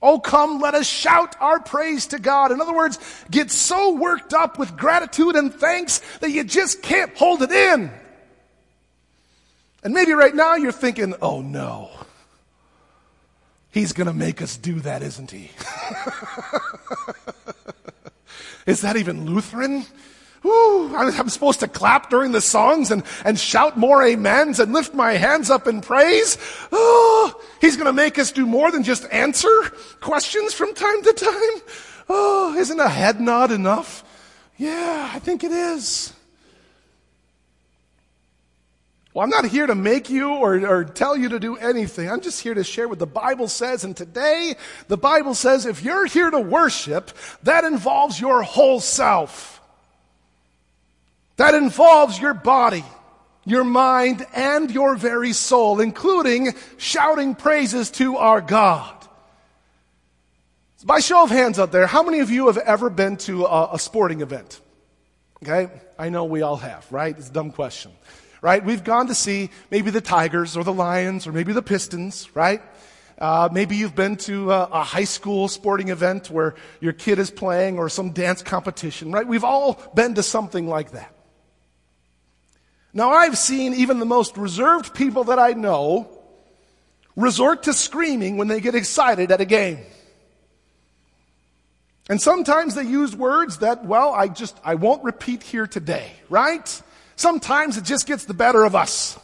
Oh, 0.00 0.18
come, 0.18 0.60
let 0.60 0.74
us 0.74 0.86
shout 0.86 1.36
our 1.40 1.60
praise 1.60 2.08
to 2.08 2.18
God. 2.18 2.50
In 2.50 2.60
other 2.60 2.74
words, 2.74 2.98
get 3.30 3.50
so 3.50 3.92
worked 3.92 4.34
up 4.34 4.58
with 4.58 4.76
gratitude 4.76 5.36
and 5.36 5.54
thanks 5.54 6.00
that 6.20 6.30
you 6.30 6.44
just 6.44 6.82
can't 6.82 7.16
hold 7.16 7.42
it 7.42 7.52
in. 7.52 7.90
And 9.84 9.94
maybe 9.94 10.12
right 10.12 10.34
now 10.34 10.54
you're 10.54 10.72
thinking, 10.72 11.14
oh 11.22 11.40
no. 11.40 11.90
He's 13.70 13.92
going 13.92 14.06
to 14.06 14.12
make 14.12 14.42
us 14.42 14.56
do 14.56 14.80
that, 14.80 15.02
isn't 15.02 15.30
he? 15.30 15.50
Is 18.66 18.82
that 18.82 18.96
even 18.96 19.26
Lutheran? 19.26 19.84
Ooh, 20.44 20.94
I'm 20.96 21.28
supposed 21.28 21.60
to 21.60 21.68
clap 21.68 22.10
during 22.10 22.32
the 22.32 22.40
songs 22.40 22.90
and, 22.90 23.04
and 23.24 23.38
shout 23.38 23.76
more 23.76 24.02
amens 24.02 24.58
and 24.58 24.72
lift 24.72 24.92
my 24.92 25.12
hands 25.12 25.50
up 25.50 25.68
in 25.68 25.80
praise. 25.80 26.36
Oh, 26.72 27.40
he's 27.60 27.76
going 27.76 27.86
to 27.86 27.92
make 27.92 28.18
us 28.18 28.32
do 28.32 28.44
more 28.44 28.72
than 28.72 28.82
just 28.82 29.06
answer 29.12 29.48
questions 30.00 30.52
from 30.52 30.74
time 30.74 31.02
to 31.02 31.12
time. 31.12 31.74
Oh, 32.08 32.56
isn't 32.56 32.80
a 32.80 32.88
head 32.88 33.20
nod 33.20 33.52
enough? 33.52 34.02
Yeah, 34.56 35.10
I 35.14 35.20
think 35.20 35.44
it 35.44 35.52
is. 35.52 36.12
Well, 39.14 39.22
I'm 39.22 39.30
not 39.30 39.44
here 39.44 39.66
to 39.66 39.74
make 39.74 40.10
you 40.10 40.30
or, 40.30 40.66
or 40.66 40.84
tell 40.84 41.16
you 41.16 41.28
to 41.30 41.38
do 41.38 41.56
anything. 41.56 42.10
I'm 42.10 42.22
just 42.22 42.42
here 42.42 42.54
to 42.54 42.64
share 42.64 42.88
what 42.88 42.98
the 42.98 43.06
Bible 43.06 43.46
says. 43.46 43.84
And 43.84 43.96
today, 43.96 44.54
the 44.88 44.96
Bible 44.96 45.34
says 45.34 45.66
if 45.66 45.82
you're 45.84 46.06
here 46.06 46.30
to 46.30 46.40
worship, 46.40 47.10
that 47.42 47.64
involves 47.64 48.18
your 48.18 48.42
whole 48.42 48.80
self. 48.80 49.61
That 51.42 51.54
involves 51.54 52.20
your 52.20 52.34
body. 52.34 52.84
your 53.44 53.64
mind, 53.64 54.24
and 54.32 54.70
your 54.70 54.94
very 54.94 55.32
soul, 55.32 55.80
including 55.80 56.54
shouting 56.76 57.34
praises 57.34 57.90
to 57.90 58.16
our 58.16 58.40
God. 58.40 58.94
So 60.76 60.86
By 60.86 61.00
show 61.00 61.24
of 61.24 61.30
hands 61.30 61.58
out 61.58 61.72
there, 61.72 61.88
how 61.88 62.04
many 62.04 62.20
of 62.20 62.30
you 62.30 62.46
have 62.46 62.58
ever 62.58 62.88
been 62.88 63.16
to 63.26 63.46
a, 63.46 63.70
a 63.72 63.78
sporting 63.80 64.20
event? 64.20 64.60
Okay? 65.42 65.68
I 65.98 66.08
know 66.10 66.26
we 66.26 66.42
all 66.42 66.58
have, 66.58 66.86
right? 66.92 67.18
It's 67.18 67.30
a 67.30 67.32
dumb 67.32 67.50
question. 67.50 67.90
Right? 68.40 68.64
We've 68.64 68.84
gone 68.84 69.08
to 69.08 69.14
see 69.16 69.50
maybe 69.72 69.90
the 69.90 70.00
Tigers 70.00 70.56
or 70.56 70.62
the 70.62 70.72
Lions 70.72 71.26
or 71.26 71.32
maybe 71.32 71.52
the 71.52 71.62
Pistons, 71.62 72.28
right? 72.36 72.62
Uh, 73.18 73.48
maybe 73.50 73.74
you've 73.74 73.96
been 73.96 74.16
to 74.18 74.52
a, 74.52 74.62
a, 74.66 74.82
high 74.84 75.02
school 75.02 75.48
sporting 75.48 75.88
event 75.88 76.30
where 76.30 76.54
your 76.80 76.92
kid 76.92 77.18
is 77.18 77.32
playing 77.32 77.78
or 77.78 77.88
some 77.88 78.12
dance 78.12 78.40
competition, 78.42 79.10
right? 79.10 79.26
We've 79.26 79.42
all 79.42 79.82
been 79.96 80.14
to 80.14 80.22
something 80.22 80.68
like 80.68 80.92
that. 80.92 81.12
Now, 82.94 83.10
I've 83.10 83.38
seen 83.38 83.74
even 83.74 83.98
the 83.98 84.04
most 84.04 84.36
reserved 84.36 84.94
people 84.94 85.24
that 85.24 85.38
I 85.38 85.52
know 85.52 86.08
resort 87.16 87.64
to 87.64 87.72
screaming 87.72 88.36
when 88.36 88.48
they 88.48 88.60
get 88.60 88.74
excited 88.74 89.30
at 89.30 89.40
a 89.40 89.44
game. 89.44 89.78
And 92.08 92.20
sometimes 92.20 92.74
they 92.74 92.82
use 92.82 93.14
words 93.16 93.58
that, 93.58 93.84
well, 93.84 94.12
I 94.12 94.28
just, 94.28 94.58
I 94.64 94.74
won't 94.74 95.04
repeat 95.04 95.42
here 95.42 95.66
today, 95.66 96.12
right? 96.28 96.82
Sometimes 97.16 97.76
it 97.76 97.84
just 97.84 98.06
gets 98.06 98.24
the 98.24 98.34
better 98.34 98.64
of 98.64 98.74
us. 98.74 99.18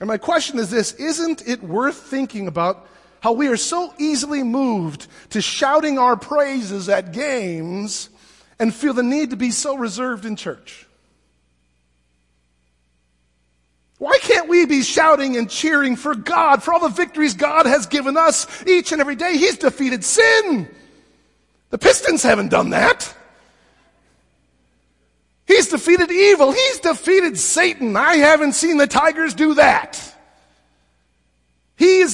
And 0.00 0.08
my 0.08 0.16
question 0.16 0.58
is 0.58 0.70
this 0.70 0.92
Isn't 0.94 1.46
it 1.46 1.62
worth 1.62 1.96
thinking 1.96 2.46
about 2.46 2.86
how 3.20 3.32
we 3.32 3.48
are 3.48 3.56
so 3.56 3.92
easily 3.98 4.42
moved 4.42 5.06
to 5.30 5.42
shouting 5.42 5.98
our 5.98 6.16
praises 6.16 6.88
at 6.88 7.12
games 7.12 8.08
and 8.58 8.74
feel 8.74 8.94
the 8.94 9.02
need 9.02 9.30
to 9.30 9.36
be 9.36 9.50
so 9.50 9.76
reserved 9.76 10.24
in 10.24 10.36
church? 10.36 10.86
Why 13.98 14.18
can't 14.20 14.48
we 14.48 14.64
be 14.64 14.82
shouting 14.82 15.36
and 15.36 15.50
cheering 15.50 15.96
for 15.96 16.14
God, 16.14 16.62
for 16.62 16.72
all 16.72 16.80
the 16.80 16.88
victories 16.88 17.34
God 17.34 17.66
has 17.66 17.86
given 17.86 18.16
us 18.16 18.46
each 18.66 18.92
and 18.92 19.00
every 19.00 19.16
day? 19.16 19.36
He's 19.36 19.58
defeated 19.58 20.04
sin. 20.04 20.68
The 21.70 21.78
Pistons 21.78 22.22
haven't 22.22 22.48
done 22.48 22.70
that. 22.70 23.12
He's 25.46 25.68
defeated 25.68 26.10
evil. 26.10 26.52
He's 26.52 26.78
defeated 26.78 27.38
Satan. 27.38 27.96
I 27.96 28.16
haven't 28.16 28.52
seen 28.52 28.76
the 28.76 28.86
Tigers 28.86 29.34
do 29.34 29.54
that. 29.54 30.14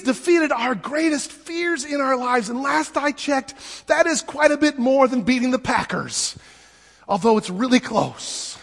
Defeated 0.05 0.53
our 0.53 0.75
greatest 0.75 1.33
fears 1.33 1.85
in 1.85 2.01
our 2.01 2.17
lives. 2.17 2.51
And 2.51 2.63
last 2.63 2.97
I 2.97 3.13
checked, 3.13 3.55
that 3.87 4.07
is 4.07 4.23
quite 4.23 4.51
a 4.51 4.57
bit 4.57 4.79
more 4.79 5.09
than 5.09 5.23
beating 5.23 5.51
the 5.51 5.59
Packers. 5.59 6.39
Although 7.09 7.39
it's 7.39 7.51
really 7.51 7.81
close. 7.81 8.59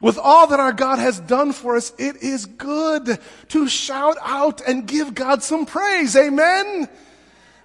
With 0.00 0.18
all 0.18 0.46
that 0.48 0.60
our 0.60 0.72
God 0.72 0.98
has 0.98 1.18
done 1.18 1.52
for 1.52 1.76
us, 1.76 1.92
it 1.98 2.16
is 2.16 2.46
good 2.46 3.18
to 3.48 3.68
shout 3.68 4.16
out 4.22 4.60
and 4.60 4.86
give 4.86 5.14
God 5.14 5.42
some 5.42 5.66
praise. 5.66 6.14
Amen. 6.14 6.88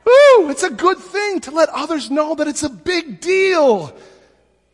Ooh, 0.07 0.49
it's 0.49 0.63
a 0.63 0.69
good 0.69 0.97
thing 0.97 1.41
to 1.41 1.51
let 1.51 1.69
others 1.69 2.09
know 2.09 2.35
that 2.35 2.47
it's 2.47 2.63
a 2.63 2.69
big 2.69 3.21
deal. 3.21 3.95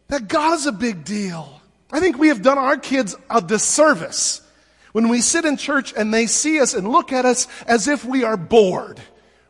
That 0.07 0.27
God 0.27 0.55
is 0.55 0.65
a 0.65 0.71
big 0.71 1.03
deal. 1.03 1.61
I 1.91 1.99
think 1.99 2.17
we 2.17 2.29
have 2.29 2.41
done 2.41 2.57
our 2.57 2.77
kids 2.77 3.15
a 3.29 3.41
disservice 3.41 4.41
when 4.91 5.09
we 5.09 5.21
sit 5.21 5.45
in 5.45 5.57
church 5.57 5.93
and 5.95 6.13
they 6.13 6.25
see 6.25 6.59
us 6.59 6.73
and 6.73 6.87
look 6.87 7.11
at 7.11 7.25
us 7.25 7.47
as 7.65 7.87
if 7.87 8.05
we 8.05 8.23
are 8.23 8.37
bored. 8.37 8.99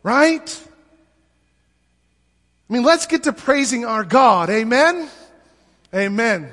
Right? 0.03 0.67
I 2.69 2.73
mean, 2.73 2.83
let's 2.83 3.07
get 3.07 3.23
to 3.23 3.33
praising 3.33 3.85
our 3.85 4.03
God. 4.03 4.49
Amen? 4.49 5.09
Amen. 5.93 6.51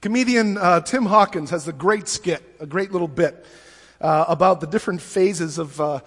Comedian 0.00 0.58
uh, 0.58 0.80
Tim 0.80 1.06
Hawkins 1.06 1.50
has 1.50 1.66
a 1.66 1.72
great 1.72 2.08
skit, 2.08 2.42
a 2.60 2.66
great 2.66 2.92
little 2.92 3.08
bit 3.08 3.46
uh, 4.00 4.26
about 4.28 4.60
the 4.60 4.66
different 4.66 5.00
phases 5.00 5.58
of 5.58 5.80
uh, 5.80 6.00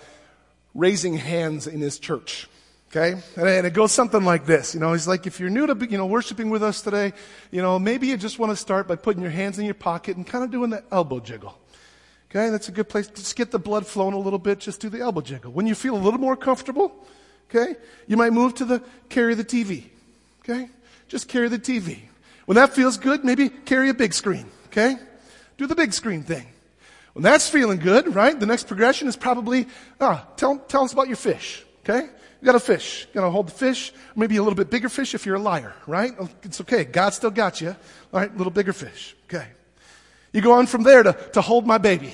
raising 0.73 1.15
hands 1.15 1.67
in 1.67 1.79
his 1.79 1.99
church. 1.99 2.47
Okay? 2.89 3.19
And 3.35 3.65
it 3.65 3.73
goes 3.73 3.91
something 3.91 4.23
like 4.23 4.45
this. 4.45 4.75
You 4.75 4.79
know, 4.79 4.93
he's 4.93 5.07
like, 5.07 5.25
if 5.25 5.39
you're 5.39 5.49
new 5.49 5.65
to, 5.65 5.87
you 5.89 5.97
know, 5.97 6.05
worshiping 6.05 6.51
with 6.51 6.61
us 6.61 6.83
today, 6.83 7.13
you 7.49 7.61
know, 7.61 7.79
maybe 7.79 8.07
you 8.07 8.17
just 8.17 8.37
want 8.37 8.51
to 8.51 8.55
start 8.55 8.87
by 8.87 8.95
putting 8.95 9.21
your 9.21 9.31
hands 9.31 9.57
in 9.57 9.65
your 9.65 9.73
pocket 9.73 10.15
and 10.15 10.27
kind 10.27 10.43
of 10.43 10.51
doing 10.51 10.69
the 10.69 10.83
elbow 10.91 11.19
jiggle. 11.19 11.57
Okay? 12.33 12.49
That's 12.49 12.67
a 12.67 12.71
good 12.71 12.89
place. 12.89 13.07
Just 13.07 13.35
get 13.35 13.51
the 13.51 13.59
blood 13.59 13.85
flowing 13.85 14.15
a 14.15 14.19
little 14.19 14.39
bit. 14.39 14.59
Just 14.59 14.81
do 14.81 14.89
the 14.89 15.01
elbow 15.01 15.21
jiggle. 15.21 15.51
When 15.51 15.67
you 15.67 15.75
feel 15.75 15.95
a 15.95 16.01
little 16.01 16.19
more 16.19 16.35
comfortable, 16.35 16.91
okay, 17.49 17.75
you 18.07 18.17
might 18.17 18.33
move 18.33 18.55
to 18.55 18.65
the 18.65 18.81
carry 19.09 19.35
the 19.35 19.45
TV. 19.45 19.85
Okay? 20.41 20.67
Just 21.07 21.27
carry 21.27 21.47
the 21.47 21.59
TV. 21.59 21.99
When 22.45 22.55
that 22.55 22.73
feels 22.73 22.97
good, 22.97 23.23
maybe 23.23 23.49
carry 23.49 23.89
a 23.89 23.93
big 23.93 24.13
screen. 24.13 24.47
Okay? 24.67 24.97
Do 25.57 25.67
the 25.67 25.75
big 25.75 25.93
screen 25.93 26.23
thing. 26.23 26.47
When 27.13 27.21
that's 27.21 27.47
feeling 27.47 27.77
good, 27.77 28.15
right? 28.15 28.37
The 28.37 28.47
next 28.47 28.67
progression 28.67 29.07
is 29.07 29.15
probably, 29.15 29.67
ah, 30.01 30.27
tell, 30.35 30.57
tell 30.57 30.83
us 30.83 30.93
about 30.93 31.07
your 31.07 31.15
fish, 31.15 31.63
okay? 31.83 32.09
You 32.41 32.45
got 32.45 32.55
a 32.55 32.59
fish. 32.59 33.07
You 33.09 33.21
gotta 33.21 33.29
hold 33.29 33.47
the 33.47 33.51
fish, 33.51 33.93
maybe 34.15 34.37
a 34.37 34.43
little 34.43 34.57
bit 34.57 34.71
bigger 34.71 34.89
fish 34.89 35.13
if 35.13 35.23
you're 35.25 35.35
a 35.35 35.39
liar, 35.39 35.73
right? 35.85 36.13
Oh, 36.19 36.27
it's 36.41 36.59
okay. 36.61 36.83
God 36.83 37.13
still 37.13 37.29
got 37.29 37.61
you. 37.61 37.69
All 37.69 38.19
right, 38.19 38.35
little 38.35 38.51
bigger 38.51 38.73
fish. 38.73 39.15
Okay. 39.25 39.47
You 40.33 40.41
go 40.41 40.53
on 40.53 40.65
from 40.65 40.81
there 40.81 41.03
to, 41.03 41.13
to 41.33 41.41
hold 41.41 41.67
my 41.67 41.77
baby. 41.77 42.13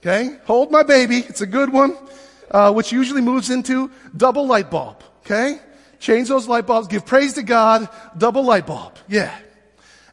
Okay? 0.00 0.36
Hold 0.44 0.70
my 0.70 0.82
baby. 0.82 1.18
It's 1.18 1.40
a 1.40 1.46
good 1.46 1.72
one, 1.72 1.96
uh, 2.50 2.72
which 2.72 2.92
usually 2.92 3.20
moves 3.20 3.50
into 3.50 3.90
double 4.16 4.46
light 4.46 4.70
bulb. 4.70 5.02
Okay? 5.20 5.58
Change 5.98 6.28
those 6.28 6.48
light 6.48 6.66
bulbs. 6.66 6.88
Give 6.88 7.04
praise 7.04 7.34
to 7.34 7.42
God. 7.42 7.88
Double 8.16 8.42
light 8.42 8.66
bulb. 8.66 8.96
Yeah. 9.08 9.36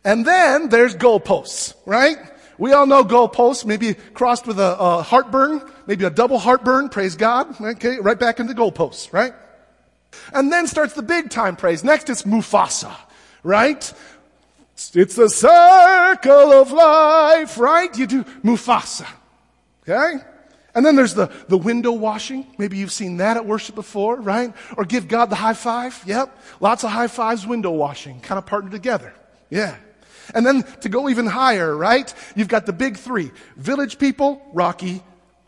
And 0.03 0.25
then 0.25 0.69
there's 0.69 0.95
goalposts, 0.95 1.73
right? 1.85 2.17
We 2.57 2.73
all 2.73 2.85
know 2.85 3.03
goalposts, 3.03 3.65
maybe 3.65 3.93
crossed 4.13 4.47
with 4.47 4.59
a, 4.59 4.77
a, 4.79 5.01
heartburn, 5.03 5.61
maybe 5.85 6.05
a 6.05 6.09
double 6.09 6.39
heartburn, 6.39 6.89
praise 6.89 7.15
God. 7.15 7.59
Okay, 7.59 7.99
right 7.99 8.17
back 8.17 8.39
into 8.39 8.53
goalposts, 8.53 9.13
right? 9.13 9.33
And 10.33 10.51
then 10.51 10.67
starts 10.67 10.93
the 10.93 11.03
big 11.03 11.29
time 11.29 11.55
praise. 11.55 11.83
Next 11.83 12.09
it's 12.09 12.23
Mufasa, 12.23 12.95
right? 13.43 13.93
It's 14.93 15.15
the 15.15 15.29
circle 15.29 16.51
of 16.53 16.71
life, 16.71 17.57
right? 17.57 17.95
You 17.97 18.07
do 18.07 18.23
Mufasa, 18.43 19.07
okay? 19.87 20.23
And 20.75 20.85
then 20.85 20.95
there's 20.95 21.15
the, 21.15 21.31
the 21.47 21.57
window 21.57 21.91
washing. 21.91 22.45
Maybe 22.59 22.77
you've 22.77 22.91
seen 22.91 23.17
that 23.17 23.35
at 23.35 23.45
worship 23.45 23.73
before, 23.73 24.17
right? 24.17 24.53
Or 24.77 24.85
give 24.85 25.07
God 25.07 25.31
the 25.31 25.35
high 25.35 25.55
five. 25.55 25.99
Yep. 26.05 26.37
Lots 26.59 26.83
of 26.83 26.91
high 26.91 27.07
fives, 27.07 27.47
window 27.47 27.71
washing, 27.71 28.19
kind 28.19 28.37
of 28.37 28.45
partnered 28.45 28.73
together. 28.73 29.13
Yeah. 29.49 29.75
And 30.35 30.45
then 30.45 30.63
to 30.81 30.89
go 30.89 31.09
even 31.09 31.25
higher, 31.25 31.75
right? 31.75 32.13
You've 32.35 32.47
got 32.47 32.65
the 32.65 32.73
big 32.73 32.97
three. 32.97 33.31
Village 33.55 33.97
people, 33.97 34.41
Rocky, 34.53 35.01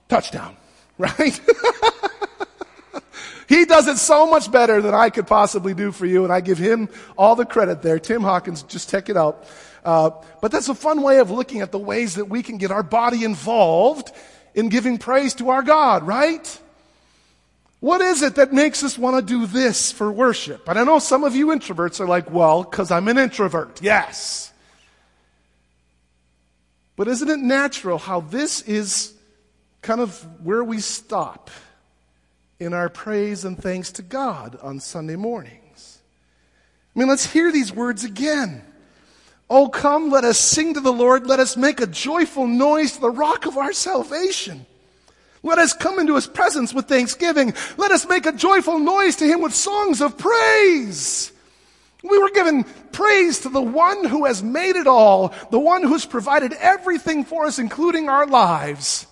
touchdown, 0.07 0.55
right? 0.97 1.39
he 3.47 3.65
does 3.65 3.87
it 3.87 3.97
so 3.97 4.25
much 4.25 4.51
better 4.51 4.81
than 4.81 4.95
I 4.95 5.11
could 5.11 5.27
possibly 5.27 5.75
do 5.75 5.91
for 5.91 6.07
you, 6.07 6.23
and 6.23 6.33
I 6.33 6.41
give 6.41 6.57
him 6.57 6.89
all 7.17 7.35
the 7.35 7.45
credit 7.45 7.81
there. 7.81 7.99
Tim 7.99 8.21
Hawkins, 8.21 8.63
just 8.63 8.89
check 8.89 9.09
it 9.09 9.17
out. 9.17 9.45
Uh, 9.83 10.11
but 10.41 10.51
that's 10.51 10.69
a 10.69 10.75
fun 10.75 11.01
way 11.01 11.19
of 11.19 11.31
looking 11.31 11.61
at 11.61 11.71
the 11.71 11.79
ways 11.79 12.15
that 12.15 12.25
we 12.25 12.43
can 12.43 12.57
get 12.57 12.71
our 12.71 12.83
body 12.83 13.23
involved 13.23 14.11
in 14.53 14.69
giving 14.69 14.97
praise 14.97 15.33
to 15.35 15.49
our 15.49 15.61
God, 15.61 16.05
right? 16.05 16.59
What 17.79 18.01
is 18.01 18.21
it 18.21 18.35
that 18.35 18.51
makes 18.51 18.83
us 18.83 18.97
want 18.97 19.15
to 19.15 19.21
do 19.21 19.45
this 19.45 19.91
for 19.91 20.11
worship? 20.11 20.67
And 20.67 20.77
I 20.77 20.83
know 20.83 20.99
some 20.99 21.23
of 21.23 21.35
you 21.35 21.47
introverts 21.47 21.99
are 21.99 22.07
like, 22.07 22.29
well, 22.29 22.63
because 22.63 22.91
I'm 22.91 23.07
an 23.07 23.17
introvert. 23.17 23.81
Yes. 23.81 24.51
But 26.97 27.07
isn't 27.07 27.29
it 27.29 27.39
natural 27.39 27.97
how 27.97 28.19
this 28.19 28.61
is 28.63 29.13
kind 29.81 30.01
of 30.01 30.21
where 30.43 30.63
we 30.63 30.79
stop 30.79 31.49
in 32.59 32.73
our 32.73 32.89
praise 32.89 33.45
and 33.45 33.57
thanks 33.57 33.93
to 33.93 34.01
God 34.01 34.59
on 34.61 34.81
Sunday 34.81 35.15
mornings? 35.15 35.99
I 36.93 36.99
mean, 36.99 37.07
let's 37.07 37.31
hear 37.31 37.53
these 37.53 37.71
words 37.71 38.03
again. 38.03 38.61
Oh, 39.49 39.67
come, 39.67 40.11
let 40.11 40.23
us 40.23 40.37
sing 40.37 40.75
to 40.75 40.79
the 40.79 40.93
Lord. 40.93 41.25
Let 41.25 41.39
us 41.39 41.57
make 41.57 41.81
a 41.81 41.87
joyful 41.87 42.45
noise 42.45 42.93
to 42.93 43.01
the 43.01 43.09
rock 43.09 43.45
of 43.45 43.57
our 43.57 43.73
salvation. 43.73 44.65
Let 45.41 45.57
us 45.57 45.73
come 45.73 45.99
into 45.99 46.15
his 46.15 46.27
presence 46.27 46.73
with 46.73 46.87
thanksgiving. 46.87 47.53
Let 47.77 47.91
us 47.91 48.07
make 48.07 48.25
a 48.25 48.31
joyful 48.31 48.77
noise 48.77 49.15
to 49.17 49.25
him 49.25 49.41
with 49.41 49.55
songs 49.55 50.01
of 50.01 50.17
praise. 50.17 51.31
We 52.03 52.17
were 52.17 52.29
given 52.29 52.63
praise 52.91 53.39
to 53.39 53.49
the 53.49 53.61
one 53.61 54.05
who 54.05 54.25
has 54.25 54.43
made 54.43 54.75
it 54.75 54.87
all, 54.87 55.33
the 55.51 55.59
one 55.59 55.83
who's 55.83 56.05
provided 56.05 56.53
everything 56.53 57.25
for 57.25 57.45
us, 57.45 57.59
including 57.59 58.07
our 58.07 58.27
lives. 58.27 59.07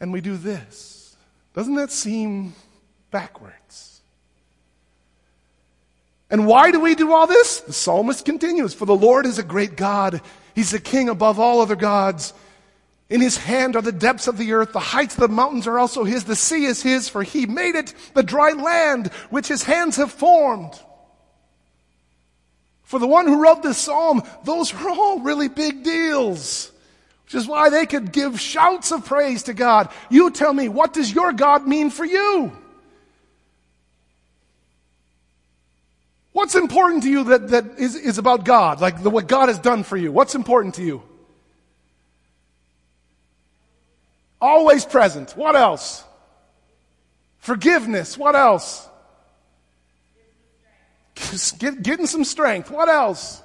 And 0.00 0.12
we 0.12 0.20
do 0.20 0.36
this. 0.36 1.16
Doesn't 1.54 1.74
that 1.74 1.90
seem 1.90 2.54
backwards? 3.10 3.83
And 6.34 6.48
why 6.48 6.72
do 6.72 6.80
we 6.80 6.96
do 6.96 7.12
all 7.12 7.28
this? 7.28 7.60
The 7.60 7.72
psalmist 7.72 8.24
continues 8.24 8.74
For 8.74 8.86
the 8.86 8.96
Lord 8.96 9.24
is 9.24 9.38
a 9.38 9.44
great 9.44 9.76
God, 9.76 10.20
He's 10.52 10.72
the 10.72 10.80
king 10.80 11.08
above 11.08 11.38
all 11.38 11.60
other 11.60 11.76
gods. 11.76 12.34
In 13.08 13.20
his 13.20 13.36
hand 13.36 13.76
are 13.76 13.82
the 13.82 13.92
depths 13.92 14.26
of 14.26 14.36
the 14.36 14.52
earth. 14.52 14.72
The 14.72 14.80
heights 14.80 15.14
of 15.14 15.20
the 15.20 15.28
mountains 15.28 15.68
are 15.68 15.78
also 15.78 16.02
his. 16.02 16.24
The 16.24 16.34
sea 16.34 16.64
is 16.64 16.82
his, 16.82 17.08
for 17.08 17.22
he 17.22 17.46
made 17.46 17.76
it, 17.76 17.94
the 18.14 18.24
dry 18.24 18.50
land 18.50 19.12
which 19.30 19.46
his 19.46 19.62
hands 19.62 19.94
have 19.94 20.10
formed. 20.10 20.72
For 22.82 22.98
the 22.98 23.06
one 23.06 23.28
who 23.28 23.40
wrote 23.40 23.62
this 23.62 23.78
psalm, 23.78 24.24
those 24.42 24.74
are 24.74 24.90
all 24.90 25.20
really 25.20 25.46
big 25.46 25.84
deals. 25.84 26.72
Which 27.26 27.36
is 27.36 27.46
why 27.46 27.70
they 27.70 27.86
could 27.86 28.10
give 28.10 28.40
shouts 28.40 28.90
of 28.90 29.06
praise 29.06 29.44
to 29.44 29.54
God. 29.54 29.88
You 30.10 30.32
tell 30.32 30.52
me, 30.52 30.68
what 30.68 30.94
does 30.94 31.14
your 31.14 31.32
God 31.32 31.64
mean 31.64 31.90
for 31.90 32.04
you? 32.04 32.50
What's 36.34 36.56
important 36.56 37.04
to 37.04 37.08
you 37.08 37.24
that, 37.24 37.48
that 37.50 37.78
is, 37.78 37.94
is 37.94 38.18
about 38.18 38.44
God? 38.44 38.80
Like 38.80 39.00
the, 39.00 39.08
what 39.08 39.28
God 39.28 39.48
has 39.48 39.60
done 39.60 39.84
for 39.84 39.96
you? 39.96 40.10
What's 40.10 40.34
important 40.34 40.74
to 40.74 40.82
you? 40.82 41.00
Always 44.40 44.84
present. 44.84 45.36
What 45.36 45.54
else? 45.54 46.02
Forgiveness. 47.38 48.18
What 48.18 48.34
else? 48.34 48.84
Get, 51.60 51.84
getting 51.84 52.08
some 52.08 52.24
strength. 52.24 52.68
What 52.68 52.88
else? 52.88 53.40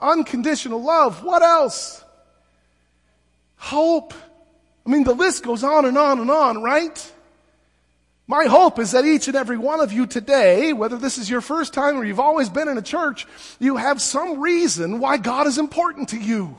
Unconditional 0.00 0.82
love. 0.82 1.22
What 1.22 1.42
else? 1.42 2.04
Hope. 3.54 4.14
I 4.84 4.90
mean, 4.90 5.04
the 5.04 5.14
list 5.14 5.44
goes 5.44 5.62
on 5.62 5.84
and 5.84 5.96
on 5.96 6.18
and 6.18 6.28
on, 6.28 6.60
right? 6.60 7.12
My 8.28 8.46
hope 8.46 8.80
is 8.80 8.90
that 8.90 9.04
each 9.04 9.28
and 9.28 9.36
every 9.36 9.56
one 9.56 9.80
of 9.80 9.92
you 9.92 10.06
today, 10.06 10.72
whether 10.72 10.96
this 10.96 11.16
is 11.16 11.30
your 11.30 11.40
first 11.40 11.72
time 11.72 11.96
or 11.96 12.04
you've 12.04 12.18
always 12.18 12.48
been 12.48 12.68
in 12.68 12.76
a 12.76 12.82
church, 12.82 13.26
you 13.60 13.76
have 13.76 14.02
some 14.02 14.40
reason 14.40 14.98
why 14.98 15.16
God 15.16 15.46
is 15.46 15.58
important 15.58 16.08
to 16.08 16.18
you. 16.18 16.56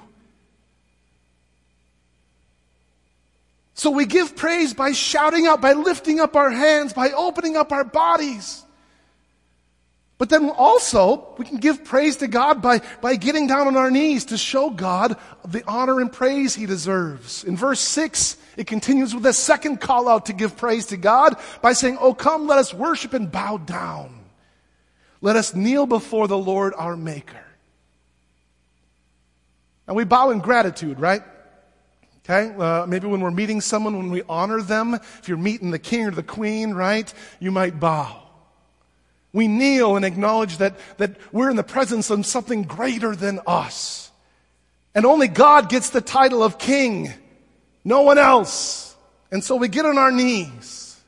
So 3.74 3.92
we 3.92 4.06
give 4.06 4.36
praise 4.36 4.74
by 4.74 4.94
shouting 4.94 5.46
out, 5.46 5.62
by 5.62 5.74
lifting 5.74 6.20
up 6.20 6.36
our 6.36 6.50
hands, 6.50 6.94
by 6.94 7.12
opening 7.12 7.58
up 7.58 7.72
our 7.72 7.84
bodies. 7.84 8.64
But 10.18 10.30
then 10.30 10.50
also, 10.50 11.36
we 11.38 11.46
can 11.46 11.58
give 11.58 11.84
praise 11.84 12.18
to 12.18 12.28
God 12.28 12.62
by, 12.62 12.82
by 13.02 13.18
getting 13.18 13.46
down 13.46 13.68
on 13.68 13.78
our 13.78 13.92
knees 13.92 14.26
to 14.26 14.38
show 14.38 14.72
God 14.72 15.16
the 15.46 15.64
honor 15.68 16.00
and 16.00 16.12
praise 16.12 16.56
He 16.56 16.66
deserves. 16.66 17.44
In 17.44 17.56
verse 17.56 17.80
6, 17.80 18.36
it 18.58 18.66
continues 18.66 19.14
with 19.14 19.26
a 19.28 19.34
second 19.34 19.80
call 19.80 20.10
out 20.10 20.26
to 20.26 20.34
give 20.34 20.58
praise 20.58 20.88
to 20.88 20.98
God 20.98 21.36
by 21.62 21.74
saying, 21.74 22.00
Oh, 22.02 22.16
come, 22.16 22.48
let 22.48 22.58
us 22.58 22.74
worship 22.74 23.14
and 23.14 23.32
bow 23.32 23.58
down. 23.58 24.18
Let 25.22 25.36
us 25.36 25.54
kneel 25.54 25.86
before 25.86 26.28
the 26.28 26.38
Lord 26.38 26.74
our 26.76 26.98
Maker. 26.98 27.44
And 29.86 29.96
we 29.96 30.04
bow 30.04 30.32
in 30.32 30.40
gratitude, 30.40 31.00
right? 31.00 31.22
Okay? 32.26 32.54
Uh, 32.58 32.86
maybe 32.88 33.08
when 33.08 33.22
we're 33.22 33.32
meeting 33.32 33.62
someone, 33.62 33.98
when 33.98 34.10
we 34.10 34.24
honor 34.28 34.62
them, 34.62 34.96
if 34.96 35.28
you're 35.28 35.38
meeting 35.38 35.70
the 35.72 35.80
king 35.80 36.08
or 36.08 36.12
the 36.12 36.24
queen, 36.24 36.74
right? 36.74 37.12
You 37.40 37.52
might 37.52 37.80
bow. 37.80 38.27
We 39.38 39.48
kneel 39.48 39.98
and 39.98 40.04
acknowledge 40.04 40.58
that, 40.58 40.74
that 40.98 41.16
we're 41.32 41.52
in 41.52 41.58
the 41.58 41.64
presence 41.64 42.10
of 42.10 42.26
something 42.26 42.64
greater 42.64 43.16
than 43.16 43.40
us. 43.46 44.10
And 44.96 45.06
only 45.06 45.28
God 45.28 45.70
gets 45.70 45.92
the 45.92 46.02
title 46.02 46.42
of 46.42 46.58
king, 46.58 47.14
no 47.86 48.02
one 48.02 48.18
else. 48.18 48.96
And 49.32 49.44
so 49.44 49.56
we 49.56 49.68
get 49.68 49.86
on 49.86 50.00
our 50.00 50.12
knees. 50.12 51.00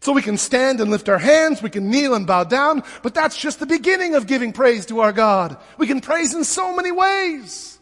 So 0.00 0.12
we 0.12 0.20
can 0.20 0.36
stand 0.36 0.80
and 0.80 0.90
lift 0.90 1.08
our 1.08 1.16
hands, 1.16 1.62
we 1.62 1.70
can 1.70 1.92
kneel 1.92 2.14
and 2.14 2.26
bow 2.26 2.42
down, 2.42 2.82
but 3.04 3.14
that's 3.14 3.36
just 3.36 3.60
the 3.60 3.66
beginning 3.66 4.16
of 4.16 4.26
giving 4.26 4.52
praise 4.52 4.86
to 4.86 4.98
our 5.02 5.12
God. 5.12 5.58
We 5.78 5.86
can 5.86 6.00
praise 6.00 6.34
in 6.34 6.42
so 6.42 6.74
many 6.74 6.90
ways. 6.90 7.78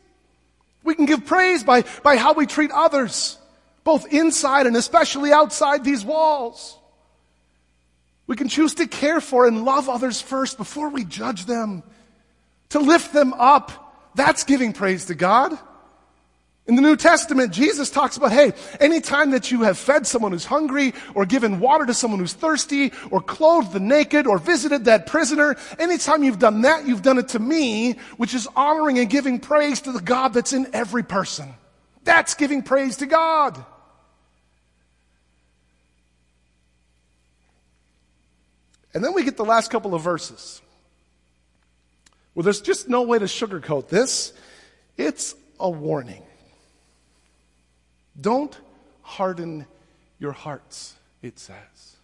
We 0.85 0.95
can 0.95 1.07
give 1.07 1.25
praise 1.25 1.65
by, 1.65 1.85
by 2.03 2.19
how 2.19 2.35
we 2.35 2.45
treat 2.45 2.73
others, 2.73 3.39
both 3.85 4.13
inside 4.13 4.67
and 4.67 4.77
especially 4.77 5.33
outside 5.33 5.83
these 5.83 6.05
walls. 6.05 6.75
We 8.29 8.37
can 8.37 8.49
choose 8.49 8.75
to 8.75 8.87
care 8.87 9.21
for 9.21 9.49
and 9.49 9.65
love 9.65 9.89
others 9.89 10.21
first 10.21 10.59
before 10.59 10.91
we 10.91 11.05
judge 11.05 11.47
them. 11.47 11.83
To 12.71 12.79
lift 12.79 13.13
them 13.13 13.33
up. 13.33 14.13
That's 14.15 14.45
giving 14.45 14.73
praise 14.73 15.07
to 15.07 15.15
God. 15.15 15.59
In 16.67 16.77
the 16.77 16.83
New 16.83 16.97
Testament, 16.97 17.51
Jesus 17.51 17.89
talks 17.89 18.19
about, 18.19 18.31
hey, 18.31 18.53
anytime 18.79 19.31
that 19.31 19.51
you 19.51 19.63
have 19.63 19.79
fed 19.79 20.07
someone 20.07 20.33
who's 20.33 20.45
hungry, 20.45 20.93
or 21.15 21.25
given 21.25 21.61
water 21.61 21.87
to 21.87 21.95
someone 21.95 22.21
who's 22.21 22.35
thirsty, 22.35 22.93
or 23.11 23.23
clothed 23.23 23.73
the 23.73 23.81
naked, 23.81 24.27
or 24.27 24.37
visited 24.37 24.85
that 24.85 25.07
prisoner, 25.07 25.57
anytime 25.79 26.23
you've 26.23 26.39
done 26.39 26.61
that, 26.63 26.87
you've 26.87 27.01
done 27.01 27.17
it 27.17 27.29
to 27.29 27.39
me, 27.39 27.93
which 28.19 28.35
is 28.35 28.47
honoring 28.55 28.99
and 28.99 29.09
giving 29.09 29.41
praise 29.41 29.81
to 29.81 29.93
the 29.93 30.01
God 30.03 30.35
that's 30.35 30.53
in 30.53 30.69
every 30.75 31.03
person. 31.03 31.55
That's 32.05 32.35
giving 32.35 32.63
praise 32.63 32.99
to 32.99 33.07
God. 33.07 33.65
And 38.95 39.05
then 39.05 39.15
we 39.15 39.25
get 39.25 39.37
the 39.37 39.45
last 39.45 39.71
couple 39.71 39.95
of 39.95 40.03
verses. 40.03 40.63
Well, 42.35 42.43
there's 42.45 42.61
just 42.61 42.89
no 42.89 43.03
way 43.03 43.19
to 43.19 43.27
sugarcoat 43.27 43.89
this. 43.89 44.33
It's 44.97 45.35
a 45.59 45.69
warning. 45.69 46.23
Don't 48.21 48.57
harden 49.03 49.67
your 50.19 50.33
hearts, 50.33 50.95
it 51.23 51.39
says. 51.39 51.97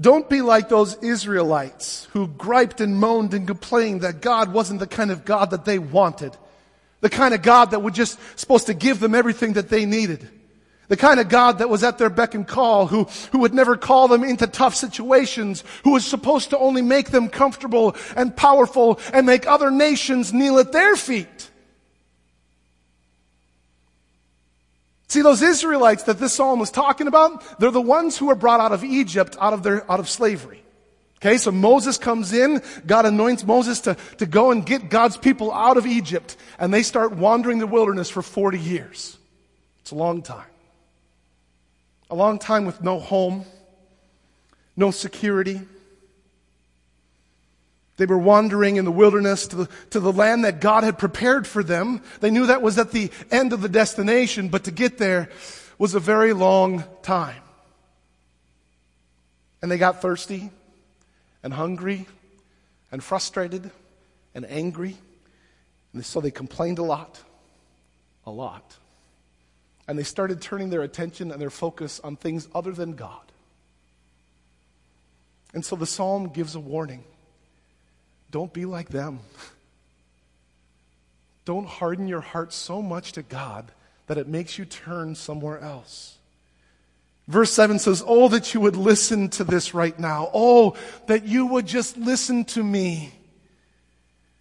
Don't 0.00 0.28
be 0.28 0.42
like 0.42 0.68
those 0.68 0.94
Israelites 1.02 2.06
who 2.12 2.28
griped 2.28 2.80
and 2.80 2.96
moaned 2.96 3.32
and 3.32 3.46
complained 3.46 4.02
that 4.02 4.20
God 4.20 4.52
wasn't 4.52 4.80
the 4.80 4.86
kind 4.86 5.10
of 5.10 5.24
God 5.24 5.50
that 5.50 5.64
they 5.64 5.78
wanted. 5.78 6.36
The 7.00 7.08
kind 7.08 7.34
of 7.34 7.42
God 7.42 7.70
that 7.70 7.80
was 7.80 7.94
just 7.94 8.18
supposed 8.38 8.66
to 8.66 8.74
give 8.74 9.00
them 9.00 9.14
everything 9.14 9.54
that 9.54 9.68
they 9.68 9.86
needed. 9.86 10.28
The 10.88 10.96
kind 10.96 11.18
of 11.18 11.28
God 11.28 11.58
that 11.58 11.68
was 11.68 11.82
at 11.82 11.98
their 11.98 12.10
beck 12.10 12.34
and 12.34 12.46
call, 12.46 12.86
who, 12.86 13.04
who 13.32 13.40
would 13.40 13.54
never 13.54 13.76
call 13.76 14.06
them 14.08 14.22
into 14.22 14.46
tough 14.46 14.74
situations, 14.74 15.64
who 15.82 15.92
was 15.92 16.06
supposed 16.06 16.50
to 16.50 16.58
only 16.58 16.82
make 16.82 17.10
them 17.10 17.28
comfortable 17.28 17.96
and 18.16 18.36
powerful 18.36 19.00
and 19.12 19.26
make 19.26 19.46
other 19.46 19.70
nations 19.70 20.32
kneel 20.32 20.58
at 20.58 20.72
their 20.72 20.94
feet. 20.94 21.50
See, 25.08 25.22
those 25.22 25.42
Israelites 25.42 26.04
that 26.04 26.18
this 26.18 26.32
psalm 26.32 26.58
was 26.58 26.70
talking 26.70 27.06
about, 27.06 27.58
they're 27.58 27.70
the 27.70 27.80
ones 27.80 28.18
who 28.18 28.26
were 28.26 28.34
brought 28.34 28.60
out 28.60 28.72
of 28.72 28.84
Egypt, 28.84 29.36
out 29.40 29.52
of 29.52 29.62
their, 29.62 29.90
out 29.90 30.00
of 30.00 30.08
slavery. 30.08 30.62
Okay, 31.18 31.38
so 31.38 31.50
Moses 31.50 31.96
comes 31.96 32.32
in, 32.32 32.60
God 32.86 33.06
anoints 33.06 33.44
Moses 33.44 33.80
to, 33.80 33.96
to 34.18 34.26
go 34.26 34.50
and 34.50 34.66
get 34.66 34.90
God's 34.90 35.16
people 35.16 35.52
out 35.52 35.76
of 35.76 35.86
Egypt, 35.86 36.36
and 36.58 36.72
they 36.74 36.82
start 36.82 37.12
wandering 37.12 37.58
the 37.58 37.66
wilderness 37.66 38.10
for 38.10 38.20
40 38.20 38.58
years. 38.58 39.16
It's 39.80 39.92
a 39.92 39.94
long 39.94 40.22
time. 40.22 40.46
A 42.10 42.14
long 42.14 42.38
time 42.38 42.66
with 42.66 42.82
no 42.82 42.98
home, 42.98 43.44
no 44.76 44.90
security. 44.90 45.60
They 47.96 48.06
were 48.06 48.18
wandering 48.18 48.76
in 48.76 48.84
the 48.84 48.92
wilderness 48.92 49.46
to 49.48 49.56
the, 49.56 49.68
to 49.90 50.00
the 50.00 50.12
land 50.12 50.44
that 50.44 50.60
God 50.60 50.84
had 50.84 50.98
prepared 50.98 51.46
for 51.46 51.62
them. 51.62 52.02
They 52.20 52.30
knew 52.30 52.46
that 52.46 52.62
was 52.62 52.78
at 52.78 52.92
the 52.92 53.10
end 53.30 53.52
of 53.52 53.62
the 53.62 53.68
destination, 53.68 54.48
but 54.48 54.64
to 54.64 54.70
get 54.70 54.98
there 54.98 55.30
was 55.78 55.94
a 55.94 56.00
very 56.00 56.32
long 56.32 56.84
time. 57.02 57.42
And 59.62 59.70
they 59.70 59.78
got 59.78 60.02
thirsty 60.02 60.50
and 61.42 61.52
hungry 61.52 62.06
and 62.92 63.02
frustrated 63.02 63.70
and 64.34 64.44
angry. 64.46 64.96
And 65.92 66.04
so 66.04 66.20
they 66.20 66.30
complained 66.30 66.78
a 66.78 66.82
lot. 66.82 67.20
A 68.26 68.30
lot. 68.30 68.76
And 69.88 69.98
they 69.98 70.02
started 70.02 70.40
turning 70.40 70.70
their 70.70 70.82
attention 70.82 71.30
and 71.30 71.40
their 71.40 71.50
focus 71.50 72.00
on 72.02 72.16
things 72.16 72.48
other 72.54 72.72
than 72.72 72.94
God. 72.94 73.20
And 75.54 75.64
so 75.64 75.76
the 75.76 75.86
psalm 75.86 76.28
gives 76.28 76.54
a 76.54 76.60
warning 76.60 77.04
don't 78.30 78.52
be 78.52 78.64
like 78.64 78.88
them. 78.90 79.20
Don't 81.46 81.68
harden 81.68 82.08
your 82.08 82.20
heart 82.20 82.52
so 82.52 82.82
much 82.82 83.12
to 83.12 83.22
God 83.22 83.70
that 84.08 84.18
it 84.18 84.26
makes 84.26 84.58
you 84.58 84.64
turn 84.64 85.14
somewhere 85.14 85.60
else. 85.60 86.18
Verse 87.28 87.52
7 87.52 87.78
says, 87.78 88.02
Oh, 88.06 88.28
that 88.28 88.52
you 88.52 88.60
would 88.60 88.76
listen 88.76 89.28
to 89.30 89.44
this 89.44 89.72
right 89.72 89.98
now. 89.98 90.28
Oh, 90.34 90.76
that 91.06 91.24
you 91.24 91.46
would 91.46 91.66
just 91.66 91.96
listen 91.96 92.44
to 92.46 92.62
me. 92.62 93.12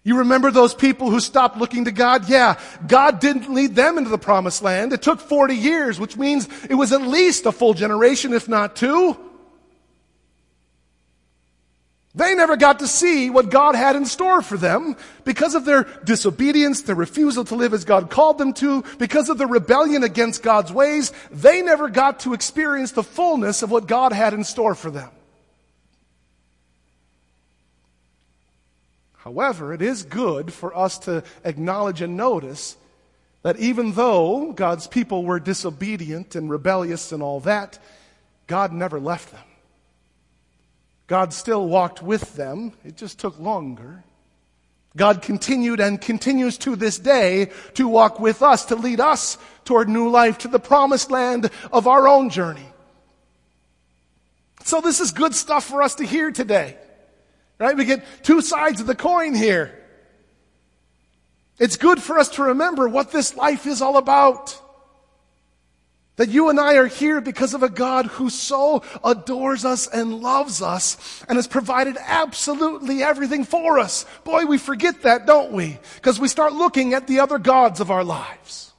You 0.05 0.19
remember 0.19 0.51
those 0.51 0.75
people 0.75 1.09
who 1.09 1.19
stopped 1.19 1.57
looking 1.57 1.85
to 1.85 1.91
God? 1.91 2.29
Yeah, 2.29 2.59
God 2.87 3.19
didn't 3.19 3.51
lead 3.51 3.73
them 3.73 3.97
into 3.97 4.11
the 4.11 4.19
promised 4.19 4.61
land. 4.61 4.93
It 4.93 5.01
took 5.01 5.19
40 5.19 5.55
years, 5.55 5.99
which 5.99 6.15
means 6.15 6.47
it 6.69 6.75
was 6.75 6.93
at 6.93 7.01
least 7.01 7.47
a 7.47 7.51
full 7.51 7.73
generation, 7.73 8.31
if 8.31 8.47
not 8.47 8.75
two. 8.75 9.17
They 12.13 12.35
never 12.35 12.55
got 12.55 12.79
to 12.79 12.87
see 12.87 13.31
what 13.31 13.49
God 13.49 13.73
had 13.73 13.95
in 13.95 14.05
store 14.05 14.43
for 14.43 14.57
them 14.57 14.95
because 15.23 15.55
of 15.55 15.65
their 15.65 15.85
disobedience, 16.03 16.83
their 16.83 16.95
refusal 16.95 17.43
to 17.45 17.55
live 17.55 17.73
as 17.73 17.83
God 17.83 18.11
called 18.11 18.37
them 18.37 18.53
to, 18.53 18.83
because 18.99 19.29
of 19.29 19.39
their 19.39 19.47
rebellion 19.47 20.03
against 20.03 20.43
God's 20.43 20.71
ways. 20.71 21.13
They 21.31 21.63
never 21.63 21.89
got 21.89 22.19
to 22.21 22.35
experience 22.35 22.91
the 22.91 23.03
fullness 23.03 23.63
of 23.63 23.71
what 23.71 23.87
God 23.87 24.13
had 24.13 24.35
in 24.35 24.43
store 24.43 24.75
for 24.75 24.91
them. 24.91 25.09
However, 29.25 29.73
it 29.73 29.81
is 29.81 30.03
good 30.03 30.53
for 30.53 30.77
us 30.77 30.99
to 30.99 31.23
acknowledge 31.43 32.01
and 32.01 32.15
notice 32.15 32.77
that 33.41 33.57
even 33.57 33.93
though 33.93 34.53
God's 34.53 34.85
people 34.85 35.25
were 35.25 35.39
disobedient 35.39 36.35
and 36.35 36.47
rebellious 36.47 37.11
and 37.11 37.23
all 37.23 37.39
that, 37.41 37.79
God 38.45 38.71
never 38.71 38.99
left 38.99 39.31
them. 39.31 39.41
God 41.07 41.33
still 41.33 41.67
walked 41.67 42.03
with 42.03 42.35
them. 42.35 42.73
It 42.85 42.97
just 42.97 43.17
took 43.17 43.39
longer. 43.39 44.03
God 44.95 45.23
continued 45.23 45.79
and 45.79 45.99
continues 45.99 46.59
to 46.59 46.75
this 46.75 46.99
day 46.99 47.49
to 47.73 47.87
walk 47.87 48.19
with 48.19 48.43
us, 48.43 48.65
to 48.65 48.75
lead 48.75 48.99
us 48.99 49.39
toward 49.65 49.89
new 49.89 50.07
life, 50.07 50.37
to 50.39 50.47
the 50.47 50.59
promised 50.59 51.09
land 51.09 51.49
of 51.73 51.87
our 51.87 52.07
own 52.07 52.29
journey. 52.29 52.69
So 54.63 54.81
this 54.81 54.99
is 54.99 55.11
good 55.11 55.33
stuff 55.33 55.65
for 55.65 55.81
us 55.81 55.95
to 55.95 56.05
hear 56.05 56.31
today. 56.31 56.77
Right? 57.59 57.75
We 57.75 57.85
get 57.85 58.05
two 58.23 58.41
sides 58.41 58.81
of 58.81 58.87
the 58.87 58.95
coin 58.95 59.33
here. 59.33 59.81
It's 61.57 61.77
good 61.77 62.01
for 62.01 62.19
us 62.19 62.29
to 62.29 62.43
remember 62.43 62.87
what 62.87 63.11
this 63.11 63.35
life 63.35 63.65
is 63.65 63.81
all 63.81 63.97
about. 63.97 64.61
That 66.17 66.29
you 66.29 66.49
and 66.49 66.59
I 66.59 66.75
are 66.75 66.87
here 66.87 67.19
because 67.19 67.53
of 67.53 67.63
a 67.63 67.69
God 67.69 68.05
who 68.05 68.29
so 68.29 68.83
adores 69.03 69.65
us 69.65 69.87
and 69.87 70.21
loves 70.21 70.61
us 70.61 71.23
and 71.27 71.37
has 71.37 71.47
provided 71.47 71.97
absolutely 71.99 73.03
everything 73.03 73.43
for 73.43 73.79
us. 73.79 74.05
Boy, 74.23 74.45
we 74.45 74.57
forget 74.57 75.01
that, 75.01 75.25
don't 75.25 75.51
we? 75.51 75.77
Because 75.95 76.19
we 76.19 76.29
start 76.29 76.53
looking 76.53 76.93
at 76.93 77.07
the 77.07 77.19
other 77.19 77.37
gods 77.37 77.81
of 77.81 77.91
our 77.91 78.03
lives. 78.03 78.71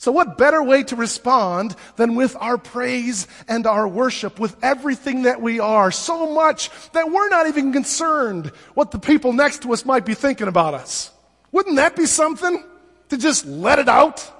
So 0.00 0.12
what 0.12 0.38
better 0.38 0.62
way 0.62 0.84
to 0.84 0.96
respond 0.96 1.74
than 1.96 2.14
with 2.14 2.36
our 2.38 2.56
praise 2.56 3.26
and 3.48 3.66
our 3.66 3.86
worship, 3.86 4.38
with 4.38 4.56
everything 4.62 5.22
that 5.22 5.42
we 5.42 5.58
are, 5.58 5.90
so 5.90 6.32
much 6.32 6.70
that 6.92 7.10
we're 7.10 7.28
not 7.28 7.48
even 7.48 7.72
concerned 7.72 8.52
what 8.74 8.92
the 8.92 9.00
people 9.00 9.32
next 9.32 9.62
to 9.62 9.72
us 9.72 9.84
might 9.84 10.06
be 10.06 10.14
thinking 10.14 10.46
about 10.46 10.74
us. 10.74 11.10
Wouldn't 11.50 11.76
that 11.76 11.96
be 11.96 12.06
something? 12.06 12.62
To 13.08 13.18
just 13.18 13.44
let 13.46 13.80
it 13.80 13.88
out? 13.88 14.30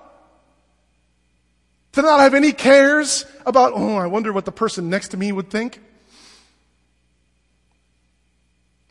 To 1.92 2.03
not 2.03 2.21
have 2.21 2.35
any 2.35 2.53
cares 2.53 3.25
about, 3.44 3.73
oh, 3.75 3.97
I 3.97 4.07
wonder 4.07 4.33
what 4.33 4.44
the 4.44 4.53
person 4.53 4.88
next 4.88 5.09
to 5.09 5.16
me 5.16 5.33
would 5.33 5.51
think? 5.51 5.81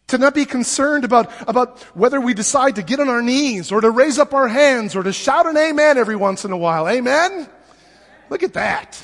To 0.07 0.17
not 0.17 0.33
be 0.33 0.45
concerned 0.45 1.03
about, 1.03 1.31
about 1.47 1.81
whether 1.95 2.21
we 2.21 2.33
decide 2.33 2.75
to 2.75 2.81
get 2.81 2.99
on 2.99 3.09
our 3.09 3.21
knees 3.21 3.71
or 3.71 3.81
to 3.81 3.89
raise 3.89 4.17
up 4.17 4.33
our 4.33 4.47
hands 4.47 4.95
or 4.95 5.03
to 5.03 5.11
shout 5.11 5.47
an 5.47 5.57
amen 5.57 5.97
every 5.97 6.15
once 6.15 6.45
in 6.45 6.51
a 6.51 6.57
while. 6.57 6.87
Amen? 6.87 7.49
Look 8.29 8.43
at 8.43 8.53
that. 8.53 9.03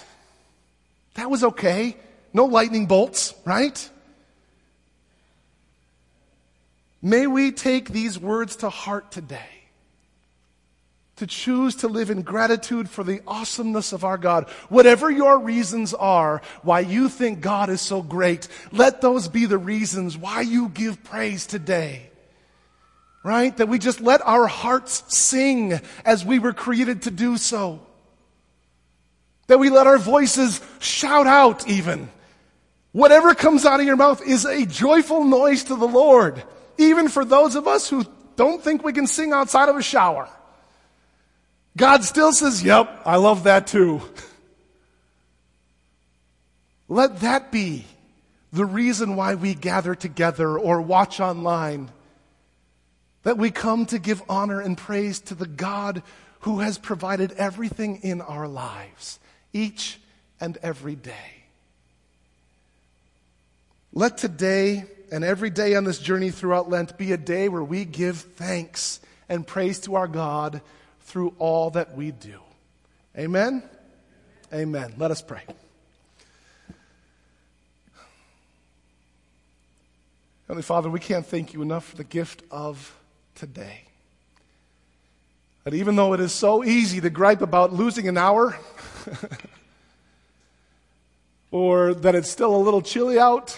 That 1.16 1.30
was 1.30 1.44
okay. 1.44 1.98
No 2.34 2.46
lightning 2.46 2.86
bolts, 2.86 3.34
right? 3.46 3.90
May 7.02 7.28
we 7.28 7.52
take 7.52 7.90
these 7.90 8.18
words 8.18 8.58
to 8.58 8.70
heart 8.70 9.12
today 9.12 9.63
to 11.24 11.28
choose 11.28 11.76
to 11.76 11.88
live 11.88 12.10
in 12.10 12.22
gratitude 12.22 12.90
for 12.90 13.02
the 13.02 13.22
awesomeness 13.26 13.94
of 13.94 14.04
our 14.04 14.18
God. 14.18 14.50
Whatever 14.68 15.10
your 15.10 15.40
reasons 15.40 15.94
are 15.94 16.42
why 16.64 16.82
you 16.82 17.08
think 17.08 17.40
God 17.40 17.70
is 17.70 17.80
so 17.80 18.02
great, 18.02 18.50
let 18.74 19.00
those 19.00 19.30
be 19.30 19.46
the 19.46 19.58
reasons 19.58 20.18
why 20.18 20.42
you 20.42 20.68
give 20.68 21.02
praise 21.06 21.46
today. 21.46 22.10
Right? 23.24 23.56
That 23.56 23.70
we 23.70 23.80
just 23.80 24.02
let 24.02 24.22
our 24.22 24.48
hearts 24.48 25.06
sing 25.16 25.80
as 26.04 26.26
we 26.26 26.40
were 26.40 26.52
created 26.52 27.04
to 27.04 27.12
do 27.12 27.38
so. 27.38 27.80
That 29.48 29.60
we 29.60 29.70
let 29.70 29.88
our 29.88 29.98
voices 29.98 30.60
shout 30.80 31.26
out 31.26 31.70
even. 31.70 32.10
Whatever 32.92 33.34
comes 33.34 33.66
out 33.66 33.80
of 33.80 33.86
your 33.86 33.96
mouth 33.96 34.22
is 34.28 34.44
a 34.44 34.66
joyful 34.66 35.24
noise 35.24 35.64
to 35.66 35.78
the 35.78 35.88
Lord. 35.88 36.44
Even 36.78 37.08
for 37.08 37.24
those 37.24 37.56
of 37.56 37.66
us 37.66 37.90
who 37.90 38.04
don't 38.36 38.62
think 38.62 38.84
we 38.84 38.92
can 38.92 39.08
sing 39.08 39.32
outside 39.32 39.70
of 39.70 39.78
a 39.78 39.82
shower. 39.82 40.28
God 41.76 42.04
still 42.04 42.32
says, 42.32 42.64
Yep, 42.64 43.02
I 43.06 43.16
love 43.18 43.44
that 43.46 43.68
too. 43.68 44.02
Let 46.88 47.22
that 47.22 47.52
be 47.52 47.86
the 48.52 48.66
reason 48.66 49.16
why 49.16 49.36
we 49.36 49.56
gather 49.56 49.96
together 49.96 50.58
or 50.58 50.82
watch 50.82 51.20
online. 51.20 51.90
That 53.24 53.38
we 53.38 53.52
come 53.52 53.86
to 53.88 54.00
give 54.00 54.22
honor 54.30 54.60
and 54.60 54.78
praise 54.78 55.20
to 55.22 55.36
the 55.36 55.48
God 55.48 56.04
who 56.42 56.60
has 56.60 56.78
provided 56.78 57.32
everything 57.34 58.02
in 58.04 58.22
our 58.22 58.48
lives, 58.48 59.18
each 59.54 59.98
and 60.42 60.58
every 60.62 60.96
day. 60.96 61.46
Let 63.94 64.18
today 64.18 64.86
and 65.12 65.24
every 65.24 65.50
day 65.50 65.76
on 65.76 65.86
this 65.86 66.00
journey 66.00 66.32
throughout 66.32 66.70
Lent 66.70 66.98
be 66.98 67.14
a 67.14 67.18
day 67.18 67.48
where 67.48 67.64
we 67.64 67.86
give 67.86 68.18
thanks 68.18 69.00
and 69.30 69.48
praise 69.48 69.80
to 69.82 69.96
our 69.96 70.08
God 70.08 70.62
through 71.04 71.34
all 71.40 71.72
that 71.72 71.96
we 71.96 72.12
do. 72.12 72.40
Amen? 73.18 73.64
Amen. 74.52 74.94
Let 74.98 75.12
us 75.12 75.22
pray. 75.22 75.42
Heavenly 80.48 80.64
Father, 80.64 80.90
we 80.90 81.00
can't 81.00 81.26
thank 81.26 81.54
you 81.54 81.62
enough 81.62 81.86
for 81.86 81.96
the 81.96 82.04
gift 82.04 82.44
of 82.52 82.96
today. 83.36 83.84
That 85.64 85.74
even 85.74 85.96
though 85.96 86.14
it 86.14 86.20
is 86.20 86.32
so 86.32 86.64
easy 86.64 87.00
to 87.02 87.10
gripe 87.10 87.42
about 87.42 87.72
losing 87.72 88.08
an 88.08 88.18
hour, 88.18 88.58
or 91.52 91.94
that 91.94 92.16
it's 92.16 92.30
still 92.30 92.56
a 92.56 92.58
little 92.58 92.82
chilly 92.82 93.18
out, 93.18 93.58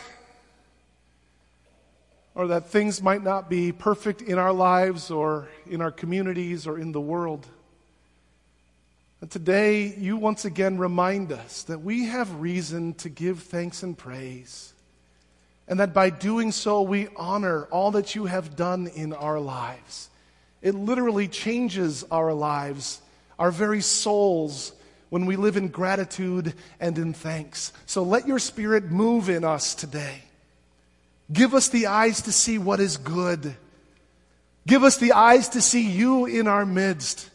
or 2.35 2.47
that 2.47 2.67
things 2.67 3.01
might 3.01 3.23
not 3.23 3.49
be 3.49 3.71
perfect 3.71 4.21
in 4.21 4.37
our 4.37 4.51
lives 4.51 5.09
or 5.09 5.47
in 5.65 5.81
our 5.81 5.91
communities 5.91 6.67
or 6.67 6.77
in 6.77 6.91
the 6.91 7.01
world. 7.01 7.47
And 9.21 9.31
today, 9.31 9.95
you 9.97 10.17
once 10.17 10.43
again 10.43 10.77
remind 10.77 11.31
us 11.31 11.63
that 11.63 11.81
we 11.81 12.05
have 12.05 12.41
reason 12.41 12.93
to 12.95 13.09
give 13.09 13.39
thanks 13.39 13.81
and 13.81 13.97
praise, 13.97 14.73
and 15.67 15.79
that 15.79 15.93
by 15.93 16.09
doing 16.09 16.51
so, 16.51 16.81
we 16.81 17.07
honor 17.15 17.63
all 17.71 17.91
that 17.91 18.13
you 18.13 18.25
have 18.25 18.57
done 18.57 18.87
in 18.87 19.13
our 19.13 19.39
lives. 19.39 20.09
It 20.61 20.75
literally 20.75 21.29
changes 21.29 22.03
our 22.11 22.33
lives, 22.33 23.01
our 23.39 23.49
very 23.49 23.81
souls, 23.81 24.73
when 25.09 25.25
we 25.25 25.37
live 25.37 25.55
in 25.55 25.69
gratitude 25.69 26.53
and 26.79 26.97
in 26.97 27.13
thanks. 27.13 27.71
So 27.85 28.03
let 28.03 28.27
your 28.27 28.39
spirit 28.39 28.91
move 28.91 29.29
in 29.29 29.45
us 29.45 29.73
today. 29.73 30.24
Give 31.31 31.53
us 31.53 31.69
the 31.69 31.88
eyes 31.88 32.21
to 32.23 32.31
see 32.31 32.57
what 32.57 32.79
is 32.79 32.97
good. 32.97 33.55
Give 34.67 34.83
us 34.83 34.97
the 34.97 35.13
eyes 35.13 35.49
to 35.49 35.61
see 35.61 35.89
you 35.89 36.25
in 36.25 36.47
our 36.47 36.65
midst. 36.65 37.29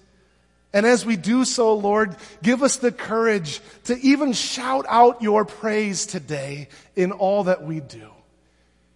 And 0.73 0.87
as 0.87 1.05
we 1.05 1.17
do 1.17 1.45
so, 1.45 1.75
Lord, 1.75 2.17
give 2.43 2.63
us 2.63 2.77
the 2.77 2.93
courage 2.93 3.61
to 3.85 3.99
even 3.99 4.33
shout 4.33 4.87
out 4.89 5.23
your 5.23 5.45
praise 5.45 6.07
today 6.07 6.69
in 6.95 7.11
all 7.11 7.45
that 7.45 7.65
we 7.65 7.81
do. 7.81 8.09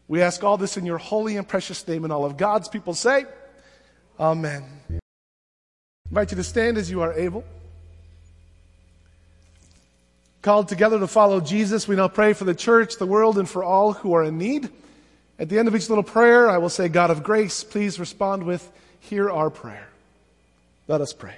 We 0.07 0.23
ask 0.23 0.45
all 0.45 0.57
this 0.57 0.77
in 0.77 0.87
your 0.87 0.99
holy 0.99 1.37
and 1.37 1.49
precious 1.49 1.87
name, 1.89 2.05
and 2.05 2.13
all 2.13 2.25
of 2.25 2.37
God's 2.37 2.69
people 2.69 2.95
say, 2.95 3.25
Amen. 4.21 4.65
I 4.91 4.99
invite 6.11 6.31
you 6.31 6.37
to 6.37 6.45
stand 6.45 6.77
as 6.77 6.89
you 6.91 7.01
are 7.01 7.13
able. 7.15 7.43
Called 10.43 10.69
together 10.69 11.01
to 11.01 11.07
follow 11.07 11.41
Jesus, 11.41 11.89
we 11.89 11.97
now 11.97 12.07
pray 12.07 12.35
for 12.35 12.45
the 12.45 12.55
church, 12.55 12.99
the 12.99 13.07
world, 13.07 13.39
and 13.39 13.49
for 13.49 13.65
all 13.65 13.95
who 13.95 14.13
are 14.13 14.23
in 14.23 14.39
need. 14.39 14.69
At 15.39 15.49
the 15.49 15.59
end 15.59 15.69
of 15.69 15.75
each 15.75 15.89
little 15.89 16.05
prayer, 16.05 16.49
I 16.49 16.59
will 16.59 16.69
say, 16.69 16.89
God 16.89 17.11
of 17.11 17.23
grace, 17.23 17.65
please 17.65 17.99
respond 17.99 18.45
with, 18.45 18.71
Hear 19.01 19.31
our 19.31 19.51
prayer. 19.51 19.89
Let 20.89 21.01
us 21.01 21.13
pray. 21.13 21.37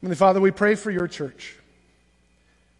Heavenly 0.00 0.16
Father, 0.16 0.40
we 0.40 0.50
pray 0.50 0.74
for 0.74 0.90
your 0.90 1.08
church. 1.08 1.56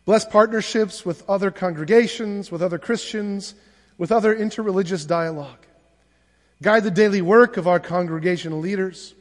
Bless 0.05 0.27
partnerships 0.27 1.07
with 1.07 1.29
other 1.31 1.51
congregations, 1.51 2.51
with 2.51 2.61
other 2.61 2.79
Christians, 2.79 3.55
with 3.97 4.13
other 4.13 4.37
interreligious 4.37 5.07
dialogue. 5.07 5.65
Guide 6.61 6.85
the 6.85 6.91
daily 6.91 7.23
work 7.23 7.57
of 7.57 7.67
our 7.67 7.81
congregational 7.81 8.61
leaders. 8.61 9.15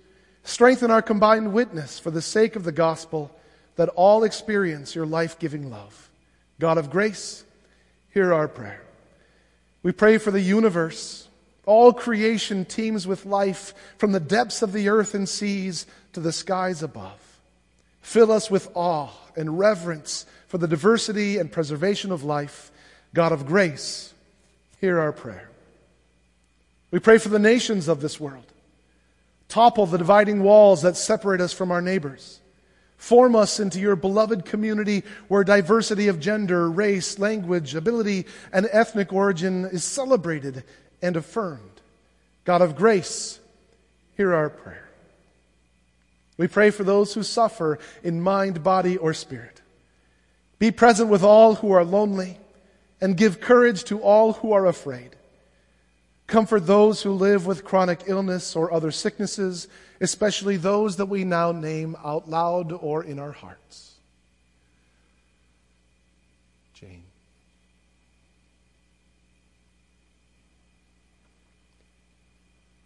Strengthen 0.43 0.91
our 0.91 1.01
combined 1.01 1.53
witness 1.53 1.99
for 1.99 2.11
the 2.11 2.21
sake 2.21 2.57
of 2.57 2.65
the 2.65 2.73
gospel 2.73 3.31
that 3.77 3.89
all 3.89 4.25
experience 4.25 4.93
your 4.93 5.05
life 5.05 5.39
giving 5.39 5.69
love. 5.69 6.09
God 6.63 6.77
of 6.77 6.89
grace, 6.89 7.43
hear 8.13 8.33
our 8.33 8.47
prayer. 8.47 8.81
We 9.81 9.91
pray 9.91 10.17
for 10.17 10.31
the 10.31 10.39
universe. 10.39 11.27
All 11.65 11.91
creation 11.91 12.63
teems 12.63 13.05
with 13.05 13.25
life 13.25 13.73
from 13.97 14.13
the 14.13 14.21
depths 14.21 14.61
of 14.61 14.71
the 14.71 14.87
earth 14.87 15.13
and 15.13 15.27
seas 15.27 15.85
to 16.13 16.21
the 16.21 16.31
skies 16.31 16.81
above. 16.81 17.19
Fill 17.99 18.31
us 18.31 18.49
with 18.49 18.69
awe 18.75 19.09
and 19.35 19.59
reverence 19.59 20.25
for 20.47 20.57
the 20.57 20.69
diversity 20.69 21.37
and 21.37 21.51
preservation 21.51 22.13
of 22.13 22.23
life. 22.23 22.71
God 23.13 23.33
of 23.33 23.45
grace, 23.45 24.13
hear 24.79 25.01
our 25.01 25.11
prayer. 25.11 25.49
We 26.91 26.99
pray 26.99 27.17
for 27.17 27.27
the 27.27 27.39
nations 27.39 27.89
of 27.89 27.99
this 27.99 28.21
world. 28.21 28.45
Topple 29.49 29.85
the 29.85 29.97
dividing 29.97 30.41
walls 30.41 30.83
that 30.83 30.95
separate 30.95 31.41
us 31.41 31.51
from 31.51 31.73
our 31.73 31.81
neighbors. 31.81 32.39
Form 33.03 33.35
us 33.35 33.59
into 33.59 33.81
your 33.81 33.97
beloved 33.97 34.45
community 34.45 35.03
where 35.27 35.43
diversity 35.43 36.07
of 36.07 36.21
gender, 36.21 36.71
race, 36.71 37.19
language, 37.19 37.75
ability, 37.75 38.25
and 38.53 38.65
ethnic 38.71 39.11
origin 39.11 39.65
is 39.65 39.83
celebrated 39.83 40.63
and 41.01 41.17
affirmed. 41.17 41.81
God 42.45 42.61
of 42.61 42.77
grace, 42.77 43.41
hear 44.15 44.33
our 44.33 44.49
prayer. 44.49 44.87
We 46.37 46.47
pray 46.47 46.69
for 46.69 46.85
those 46.85 47.13
who 47.13 47.23
suffer 47.23 47.77
in 48.03 48.21
mind, 48.21 48.63
body, 48.63 48.95
or 48.95 49.13
spirit. 49.13 49.61
Be 50.57 50.71
present 50.71 51.09
with 51.09 51.23
all 51.23 51.55
who 51.55 51.73
are 51.73 51.83
lonely 51.83 52.37
and 53.01 53.17
give 53.17 53.41
courage 53.41 53.83
to 53.83 53.99
all 53.99 54.31
who 54.31 54.53
are 54.53 54.65
afraid. 54.65 55.17
Comfort 56.25 56.61
those 56.61 57.01
who 57.01 57.11
live 57.11 57.45
with 57.45 57.65
chronic 57.65 58.03
illness 58.07 58.55
or 58.55 58.71
other 58.71 58.91
sicknesses, 58.91 59.67
especially 60.03 60.57
those 60.57 60.97
that 60.97 61.05
we 61.05 61.23
now 61.23 61.53
name 61.53 61.95
out 62.03 62.29
loud 62.29 62.73
or 62.73 63.05
in 63.05 63.19
our 63.19 63.31
hearts. 63.31 63.93
Jane. 66.73 67.03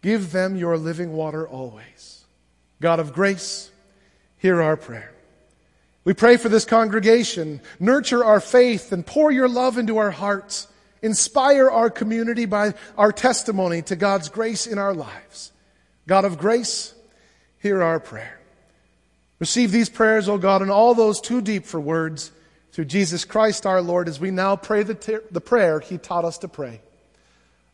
Give 0.00 0.30
them 0.30 0.54
your 0.54 0.78
living 0.78 1.12
water 1.12 1.46
always. 1.46 2.24
God 2.80 3.00
of 3.00 3.12
grace, 3.12 3.68
hear 4.36 4.62
our 4.62 4.76
prayer. 4.76 5.12
We 6.04 6.14
pray 6.14 6.36
for 6.36 6.48
this 6.48 6.64
congregation. 6.64 7.60
Nurture 7.80 8.24
our 8.24 8.40
faith 8.40 8.92
and 8.92 9.04
pour 9.04 9.32
your 9.32 9.48
love 9.48 9.76
into 9.76 9.98
our 9.98 10.12
hearts. 10.12 10.68
Inspire 11.02 11.68
our 11.68 11.90
community 11.90 12.46
by 12.46 12.74
our 12.96 13.10
testimony 13.10 13.82
to 13.82 13.96
God's 13.96 14.28
grace 14.28 14.68
in 14.68 14.78
our 14.78 14.94
lives. 14.94 15.50
God 16.06 16.24
of 16.24 16.38
grace, 16.38 16.94
hear 17.60 17.82
our 17.82 18.00
prayer. 18.00 18.38
Receive 19.38 19.70
these 19.70 19.88
prayers, 19.88 20.28
O 20.28 20.38
God, 20.38 20.62
and 20.62 20.70
all 20.70 20.94
those 20.94 21.20
too 21.20 21.40
deep 21.40 21.64
for 21.64 21.78
words 21.78 22.32
through 22.72 22.86
Jesus 22.86 23.24
Christ 23.24 23.66
our 23.66 23.80
Lord 23.80 24.08
as 24.08 24.20
we 24.20 24.30
now 24.30 24.56
pray 24.56 24.82
the, 24.82 24.94
t- 24.94 25.18
the 25.30 25.40
prayer 25.40 25.80
he 25.80 25.98
taught 25.98 26.24
us 26.24 26.38
to 26.38 26.48
pray. 26.48 26.80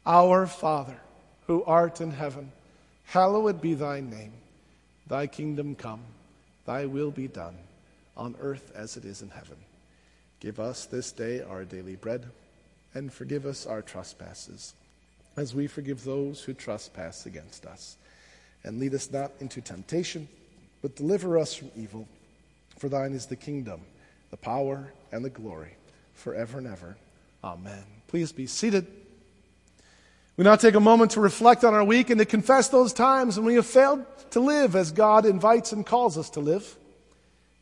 Our 0.04 0.46
Father, 0.46 0.96
who 1.46 1.64
art 1.64 2.00
in 2.00 2.10
heaven, 2.10 2.52
hallowed 3.04 3.60
be 3.60 3.74
thy 3.74 4.00
name. 4.00 4.32
Thy 5.06 5.26
kingdom 5.26 5.74
come, 5.74 6.00
thy 6.64 6.86
will 6.86 7.10
be 7.10 7.28
done, 7.28 7.56
on 8.16 8.34
earth 8.40 8.72
as 8.74 8.96
it 8.96 9.04
is 9.04 9.22
in 9.22 9.30
heaven. 9.30 9.56
Give 10.40 10.60
us 10.60 10.86
this 10.86 11.12
day 11.12 11.40
our 11.42 11.64
daily 11.64 11.96
bread, 11.96 12.26
and 12.94 13.12
forgive 13.12 13.46
us 13.46 13.66
our 13.66 13.82
trespasses, 13.82 14.74
as 15.36 15.54
we 15.54 15.66
forgive 15.66 16.04
those 16.04 16.42
who 16.42 16.54
trespass 16.54 17.26
against 17.26 17.66
us. 17.66 17.96
And 18.64 18.80
lead 18.80 18.94
us 18.94 19.10
not 19.10 19.32
into 19.40 19.60
temptation, 19.60 20.28
but 20.82 20.96
deliver 20.96 21.38
us 21.38 21.54
from 21.54 21.70
evil. 21.76 22.08
For 22.78 22.88
thine 22.88 23.12
is 23.12 23.26
the 23.26 23.36
kingdom, 23.36 23.80
the 24.30 24.36
power, 24.36 24.92
and 25.12 25.24
the 25.24 25.30
glory, 25.30 25.76
forever 26.14 26.58
and 26.58 26.66
ever. 26.66 26.96
Amen. 27.42 27.84
Please 28.08 28.32
be 28.32 28.46
seated. 28.46 28.86
We 30.36 30.44
now 30.44 30.56
take 30.56 30.74
a 30.74 30.80
moment 30.80 31.12
to 31.12 31.20
reflect 31.20 31.62
on 31.62 31.74
our 31.74 31.84
week 31.84 32.10
and 32.10 32.18
to 32.18 32.24
confess 32.24 32.68
those 32.68 32.92
times 32.92 33.36
when 33.36 33.46
we 33.46 33.54
have 33.54 33.66
failed 33.66 34.04
to 34.30 34.40
live 34.40 34.74
as 34.74 34.90
God 34.90 35.26
invites 35.26 35.72
and 35.72 35.86
calls 35.86 36.18
us 36.18 36.30
to 36.30 36.40
live. 36.40 36.76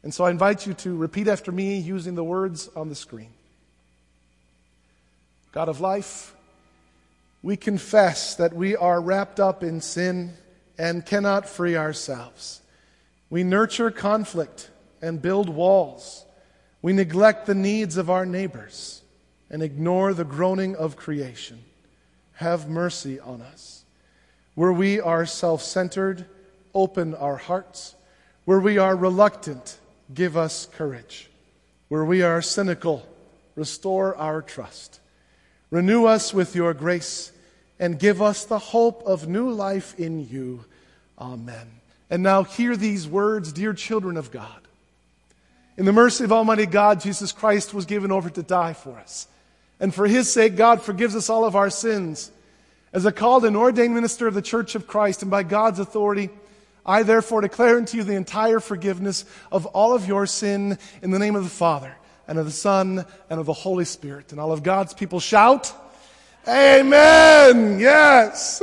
And 0.02 0.12
so 0.14 0.24
I 0.24 0.30
invite 0.30 0.66
you 0.66 0.74
to 0.74 0.96
repeat 0.96 1.28
after 1.28 1.52
me 1.52 1.78
using 1.78 2.14
the 2.14 2.24
words 2.24 2.70
on 2.74 2.88
the 2.88 2.94
screen. 2.94 3.28
God 5.52 5.68
of 5.68 5.80
life, 5.80 6.34
we 7.42 7.56
confess 7.56 8.36
that 8.36 8.54
we 8.54 8.74
are 8.74 9.00
wrapped 9.00 9.38
up 9.38 9.62
in 9.62 9.80
sin 9.80 10.32
and 10.78 11.04
cannot 11.04 11.48
free 11.48 11.76
ourselves. 11.76 12.60
We 13.30 13.44
nurture 13.44 13.90
conflict 13.90 14.70
and 15.00 15.22
build 15.22 15.48
walls. 15.48 16.24
We 16.80 16.92
neglect 16.92 17.46
the 17.46 17.54
needs 17.54 17.96
of 17.96 18.10
our 18.10 18.26
neighbors 18.26 19.02
and 19.50 19.62
ignore 19.62 20.14
the 20.14 20.24
groaning 20.24 20.76
of 20.76 20.96
creation 20.96 21.64
have 22.34 22.68
mercy 22.68 23.20
on 23.20 23.40
us. 23.40 23.84
Where 24.54 24.72
we 24.72 25.00
are 25.00 25.24
self 25.24 25.62
centered, 25.62 26.26
open 26.74 27.14
our 27.14 27.36
hearts. 27.36 27.94
Where 28.44 28.60
we 28.60 28.78
are 28.78 28.96
reluctant, 28.96 29.78
give 30.12 30.36
us 30.36 30.66
courage. 30.66 31.30
Where 31.88 32.04
we 32.04 32.22
are 32.22 32.42
cynical, 32.42 33.06
restore 33.54 34.16
our 34.16 34.42
trust. 34.42 35.00
Renew 35.70 36.04
us 36.04 36.34
with 36.34 36.54
your 36.54 36.74
grace 36.74 37.31
and 37.82 37.98
give 37.98 38.22
us 38.22 38.44
the 38.44 38.60
hope 38.60 39.02
of 39.06 39.26
new 39.26 39.50
life 39.50 39.98
in 39.98 40.28
you. 40.28 40.64
Amen. 41.18 41.66
And 42.08 42.22
now 42.22 42.44
hear 42.44 42.76
these 42.76 43.08
words, 43.08 43.52
dear 43.52 43.74
children 43.74 44.16
of 44.16 44.30
God. 44.30 44.60
In 45.76 45.84
the 45.84 45.92
mercy 45.92 46.22
of 46.22 46.30
Almighty 46.30 46.66
God, 46.66 47.00
Jesus 47.00 47.32
Christ 47.32 47.74
was 47.74 47.84
given 47.84 48.12
over 48.12 48.30
to 48.30 48.42
die 48.44 48.72
for 48.72 48.92
us. 48.92 49.26
And 49.80 49.92
for 49.92 50.06
his 50.06 50.32
sake, 50.32 50.54
God 50.54 50.80
forgives 50.80 51.16
us 51.16 51.28
all 51.28 51.44
of 51.44 51.56
our 51.56 51.70
sins. 51.70 52.30
As 52.92 53.04
a 53.04 53.10
called 53.10 53.44
and 53.44 53.56
ordained 53.56 53.94
minister 53.94 54.28
of 54.28 54.34
the 54.34 54.42
Church 54.42 54.76
of 54.76 54.86
Christ, 54.86 55.22
and 55.22 55.30
by 55.30 55.42
God's 55.42 55.80
authority, 55.80 56.30
I 56.86 57.02
therefore 57.02 57.40
declare 57.40 57.78
unto 57.78 57.96
you 57.96 58.04
the 58.04 58.14
entire 58.14 58.60
forgiveness 58.60 59.24
of 59.50 59.66
all 59.66 59.92
of 59.92 60.06
your 60.06 60.26
sin 60.26 60.78
in 61.02 61.10
the 61.10 61.18
name 61.18 61.34
of 61.34 61.42
the 61.42 61.50
Father, 61.50 61.96
and 62.28 62.38
of 62.38 62.44
the 62.44 62.52
Son, 62.52 63.04
and 63.28 63.40
of 63.40 63.46
the 63.46 63.52
Holy 63.52 63.86
Spirit. 63.86 64.30
And 64.30 64.40
all 64.40 64.52
of 64.52 64.62
God's 64.62 64.94
people 64.94 65.18
shout, 65.18 65.74
Amen! 66.46 67.78
Yes! 67.78 68.60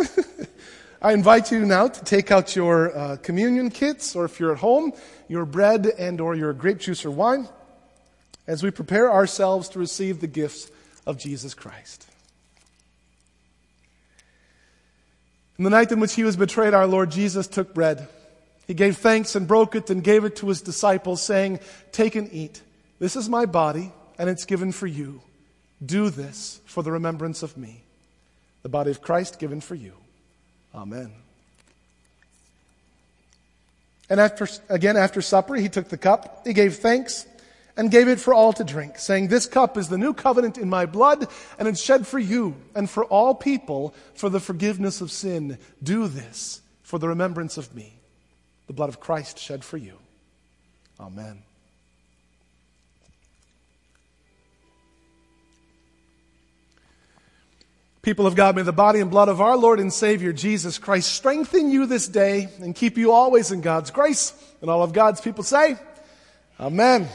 I 1.01 1.13
invite 1.13 1.49
you 1.49 1.65
now 1.65 1.87
to 1.87 2.03
take 2.03 2.29
out 2.29 2.53
your 2.53 2.97
uh, 2.97 3.17
communion 3.17 3.69
kits, 3.69 4.17
or 4.17 4.25
if 4.25 4.37
you're 4.37 4.51
at 4.51 4.59
home, 4.59 4.91
your 5.29 5.45
bread 5.45 5.85
and 5.85 6.19
or 6.19 6.35
your 6.35 6.51
grape 6.51 6.79
juice 6.79 7.05
or 7.05 7.11
wine, 7.11 7.47
as 8.47 8.63
we 8.63 8.69
prepare 8.69 9.09
ourselves 9.09 9.69
to 9.69 9.79
receive 9.79 10.19
the 10.19 10.27
gifts 10.27 10.69
of 11.07 11.17
Jesus 11.17 11.53
Christ. 11.53 12.05
In 15.57 15.63
the 15.63 15.69
night 15.69 15.91
in 15.93 16.01
which 16.01 16.15
he 16.15 16.25
was 16.25 16.35
betrayed, 16.35 16.73
our 16.73 16.87
Lord 16.87 17.11
Jesus 17.11 17.47
took 17.47 17.73
bread. 17.73 18.09
He 18.67 18.73
gave 18.73 18.97
thanks 18.97 19.35
and 19.35 19.47
broke 19.47 19.75
it 19.75 19.89
and 19.89 20.03
gave 20.03 20.25
it 20.25 20.35
to 20.37 20.49
his 20.49 20.61
disciples, 20.61 21.21
saying, 21.21 21.59
Take 21.93 22.15
and 22.15 22.31
eat. 22.33 22.61
This 22.99 23.15
is 23.15 23.29
my 23.29 23.45
body, 23.45 23.93
and 24.17 24.29
it's 24.29 24.43
given 24.43 24.73
for 24.73 24.87
you. 24.87 25.21
Do 25.83 26.09
this 26.09 26.61
for 26.65 26.83
the 26.83 26.91
remembrance 26.91 27.43
of 27.43 27.57
me. 27.57 27.83
The 28.63 28.69
body 28.69 28.91
of 28.91 29.01
Christ 29.01 29.39
given 29.39 29.61
for 29.61 29.75
you. 29.75 29.93
Amen. 30.75 31.11
And 34.09 34.19
after, 34.19 34.47
again, 34.69 34.97
after 34.97 35.21
supper, 35.21 35.55
he 35.55 35.69
took 35.69 35.89
the 35.89 35.97
cup, 35.97 36.41
he 36.45 36.53
gave 36.53 36.77
thanks, 36.77 37.27
and 37.77 37.89
gave 37.89 38.09
it 38.09 38.19
for 38.19 38.33
all 38.33 38.51
to 38.53 38.63
drink, 38.63 38.97
saying, 38.97 39.29
This 39.29 39.45
cup 39.45 39.77
is 39.77 39.87
the 39.87 39.97
new 39.97 40.13
covenant 40.13 40.57
in 40.57 40.69
my 40.69 40.85
blood, 40.85 41.27
and 41.57 41.67
it's 41.67 41.81
shed 41.81 42.05
for 42.05 42.19
you 42.19 42.55
and 42.75 42.89
for 42.89 43.05
all 43.05 43.33
people 43.33 43.93
for 44.15 44.29
the 44.29 44.39
forgiveness 44.41 44.99
of 44.99 45.11
sin. 45.11 45.57
Do 45.81 46.07
this 46.07 46.61
for 46.83 46.99
the 46.99 47.07
remembrance 47.07 47.57
of 47.57 47.73
me. 47.73 47.93
The 48.67 48.73
blood 48.73 48.89
of 48.89 48.99
Christ 48.99 49.39
shed 49.39 49.63
for 49.63 49.77
you. 49.77 49.93
Amen. 50.99 51.43
People 58.09 58.25
of 58.25 58.33
God, 58.33 58.55
may 58.55 58.63
the 58.63 58.71
body 58.71 59.01
and 59.01 59.11
blood 59.11 59.29
of 59.29 59.39
our 59.39 59.55
Lord 59.55 59.79
and 59.79 59.93
Savior 59.93 60.33
Jesus 60.33 60.79
Christ 60.79 61.13
strengthen 61.13 61.69
you 61.69 61.85
this 61.85 62.07
day 62.07 62.49
and 62.59 62.73
keep 62.73 62.97
you 62.97 63.11
always 63.11 63.51
in 63.51 63.61
God's 63.61 63.91
grace. 63.91 64.33
And 64.61 64.69
all 64.71 64.81
of 64.81 64.93
God's 64.93 65.21
people 65.21 65.43
say, 65.43 65.77
Amen. 66.59 67.07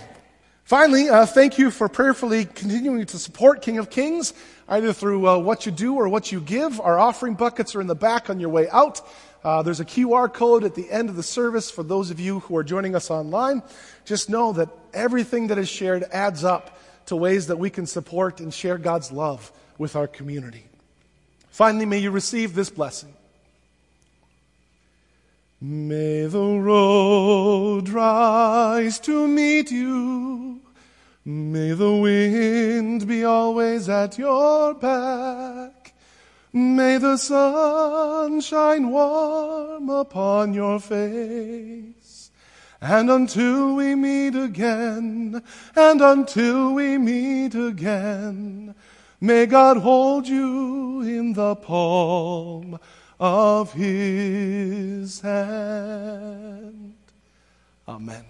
Finally, 0.62 1.08
uh, 1.08 1.26
thank 1.26 1.58
you 1.58 1.72
for 1.72 1.88
prayerfully 1.88 2.44
continuing 2.44 3.04
to 3.06 3.18
support 3.18 3.60
King 3.60 3.78
of 3.78 3.90
Kings, 3.90 4.34
either 4.68 4.92
through 4.92 5.26
uh, 5.26 5.36
what 5.36 5.66
you 5.66 5.72
do 5.72 5.96
or 5.96 6.08
what 6.08 6.30
you 6.30 6.40
give. 6.40 6.80
Our 6.80 6.96
offering 6.96 7.34
buckets 7.34 7.74
are 7.74 7.80
in 7.80 7.88
the 7.88 7.96
back 7.96 8.30
on 8.30 8.38
your 8.38 8.50
way 8.50 8.68
out. 8.68 9.00
Uh, 9.42 9.62
there's 9.62 9.80
a 9.80 9.84
QR 9.84 10.32
code 10.32 10.62
at 10.62 10.76
the 10.76 10.88
end 10.88 11.08
of 11.08 11.16
the 11.16 11.24
service 11.24 11.72
for 11.72 11.82
those 11.82 12.12
of 12.12 12.20
you 12.20 12.38
who 12.38 12.56
are 12.56 12.62
joining 12.62 12.94
us 12.94 13.10
online. 13.10 13.64
Just 14.04 14.30
know 14.30 14.52
that 14.52 14.68
everything 14.92 15.48
that 15.48 15.58
is 15.58 15.68
shared 15.68 16.04
adds 16.12 16.44
up 16.44 16.78
to 17.06 17.16
ways 17.16 17.48
that 17.48 17.56
we 17.56 17.68
can 17.68 17.84
support 17.84 18.38
and 18.38 18.54
share 18.54 18.78
God's 18.78 19.10
love 19.10 19.50
with 19.76 19.96
our 19.96 20.06
community. 20.06 20.68
Finally, 21.54 21.86
may 21.86 21.98
you 21.98 22.10
receive 22.10 22.52
this 22.52 22.68
blessing. 22.68 23.14
May 25.60 26.26
the 26.26 26.58
road 26.58 27.88
rise 27.90 28.98
to 28.98 29.28
meet 29.28 29.70
you. 29.70 30.60
May 31.24 31.70
the 31.70 31.92
wind 31.92 33.06
be 33.06 33.24
always 33.24 33.88
at 33.88 34.18
your 34.18 34.74
back. 34.74 35.94
May 36.52 36.98
the 36.98 37.16
sun 37.18 38.40
shine 38.40 38.90
warm 38.90 39.88
upon 39.88 40.54
your 40.54 40.80
face. 40.80 42.32
And 42.80 43.08
until 43.08 43.76
we 43.76 43.94
meet 43.94 44.34
again, 44.34 45.40
and 45.76 46.00
until 46.00 46.74
we 46.74 46.98
meet 46.98 47.54
again, 47.54 48.74
may 49.24 49.46
God 49.46 49.78
hold 49.78 50.28
you 50.28 51.00
in 51.00 51.32
the 51.32 51.56
palm 51.56 52.78
of 53.18 53.72
his 53.72 55.20
hand. 55.20 56.94
Amen. 57.88 58.24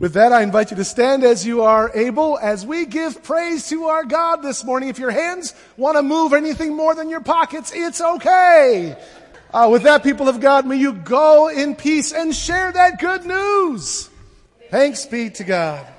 With 0.00 0.14
that, 0.14 0.32
I 0.32 0.42
invite 0.42 0.72
you 0.72 0.76
to 0.78 0.84
stand 0.84 1.22
as 1.22 1.46
you 1.46 1.62
are 1.62 1.92
able 1.94 2.36
as 2.38 2.66
we 2.66 2.84
give 2.86 3.22
praise 3.22 3.68
to 3.68 3.84
our 3.84 4.04
God 4.04 4.42
this 4.42 4.64
morning. 4.64 4.88
If 4.88 4.98
your 4.98 5.12
hands 5.12 5.54
want 5.76 5.96
to 5.96 6.02
move 6.02 6.32
anything 6.32 6.74
more 6.74 6.96
than 6.96 7.08
your 7.08 7.20
pockets, 7.20 7.72
it's 7.72 8.00
okay. 8.00 8.96
Uh, 9.52 9.68
with 9.70 9.84
that, 9.84 10.02
people 10.02 10.28
of 10.28 10.40
God, 10.40 10.66
may 10.66 10.76
you 10.76 10.92
go 10.92 11.48
in 11.48 11.76
peace 11.76 12.12
and 12.12 12.34
share 12.34 12.72
that 12.72 12.98
good 12.98 13.24
news. 13.24 14.10
Thanks 14.70 15.06
be 15.06 15.30
to 15.30 15.44
God. 15.44 15.93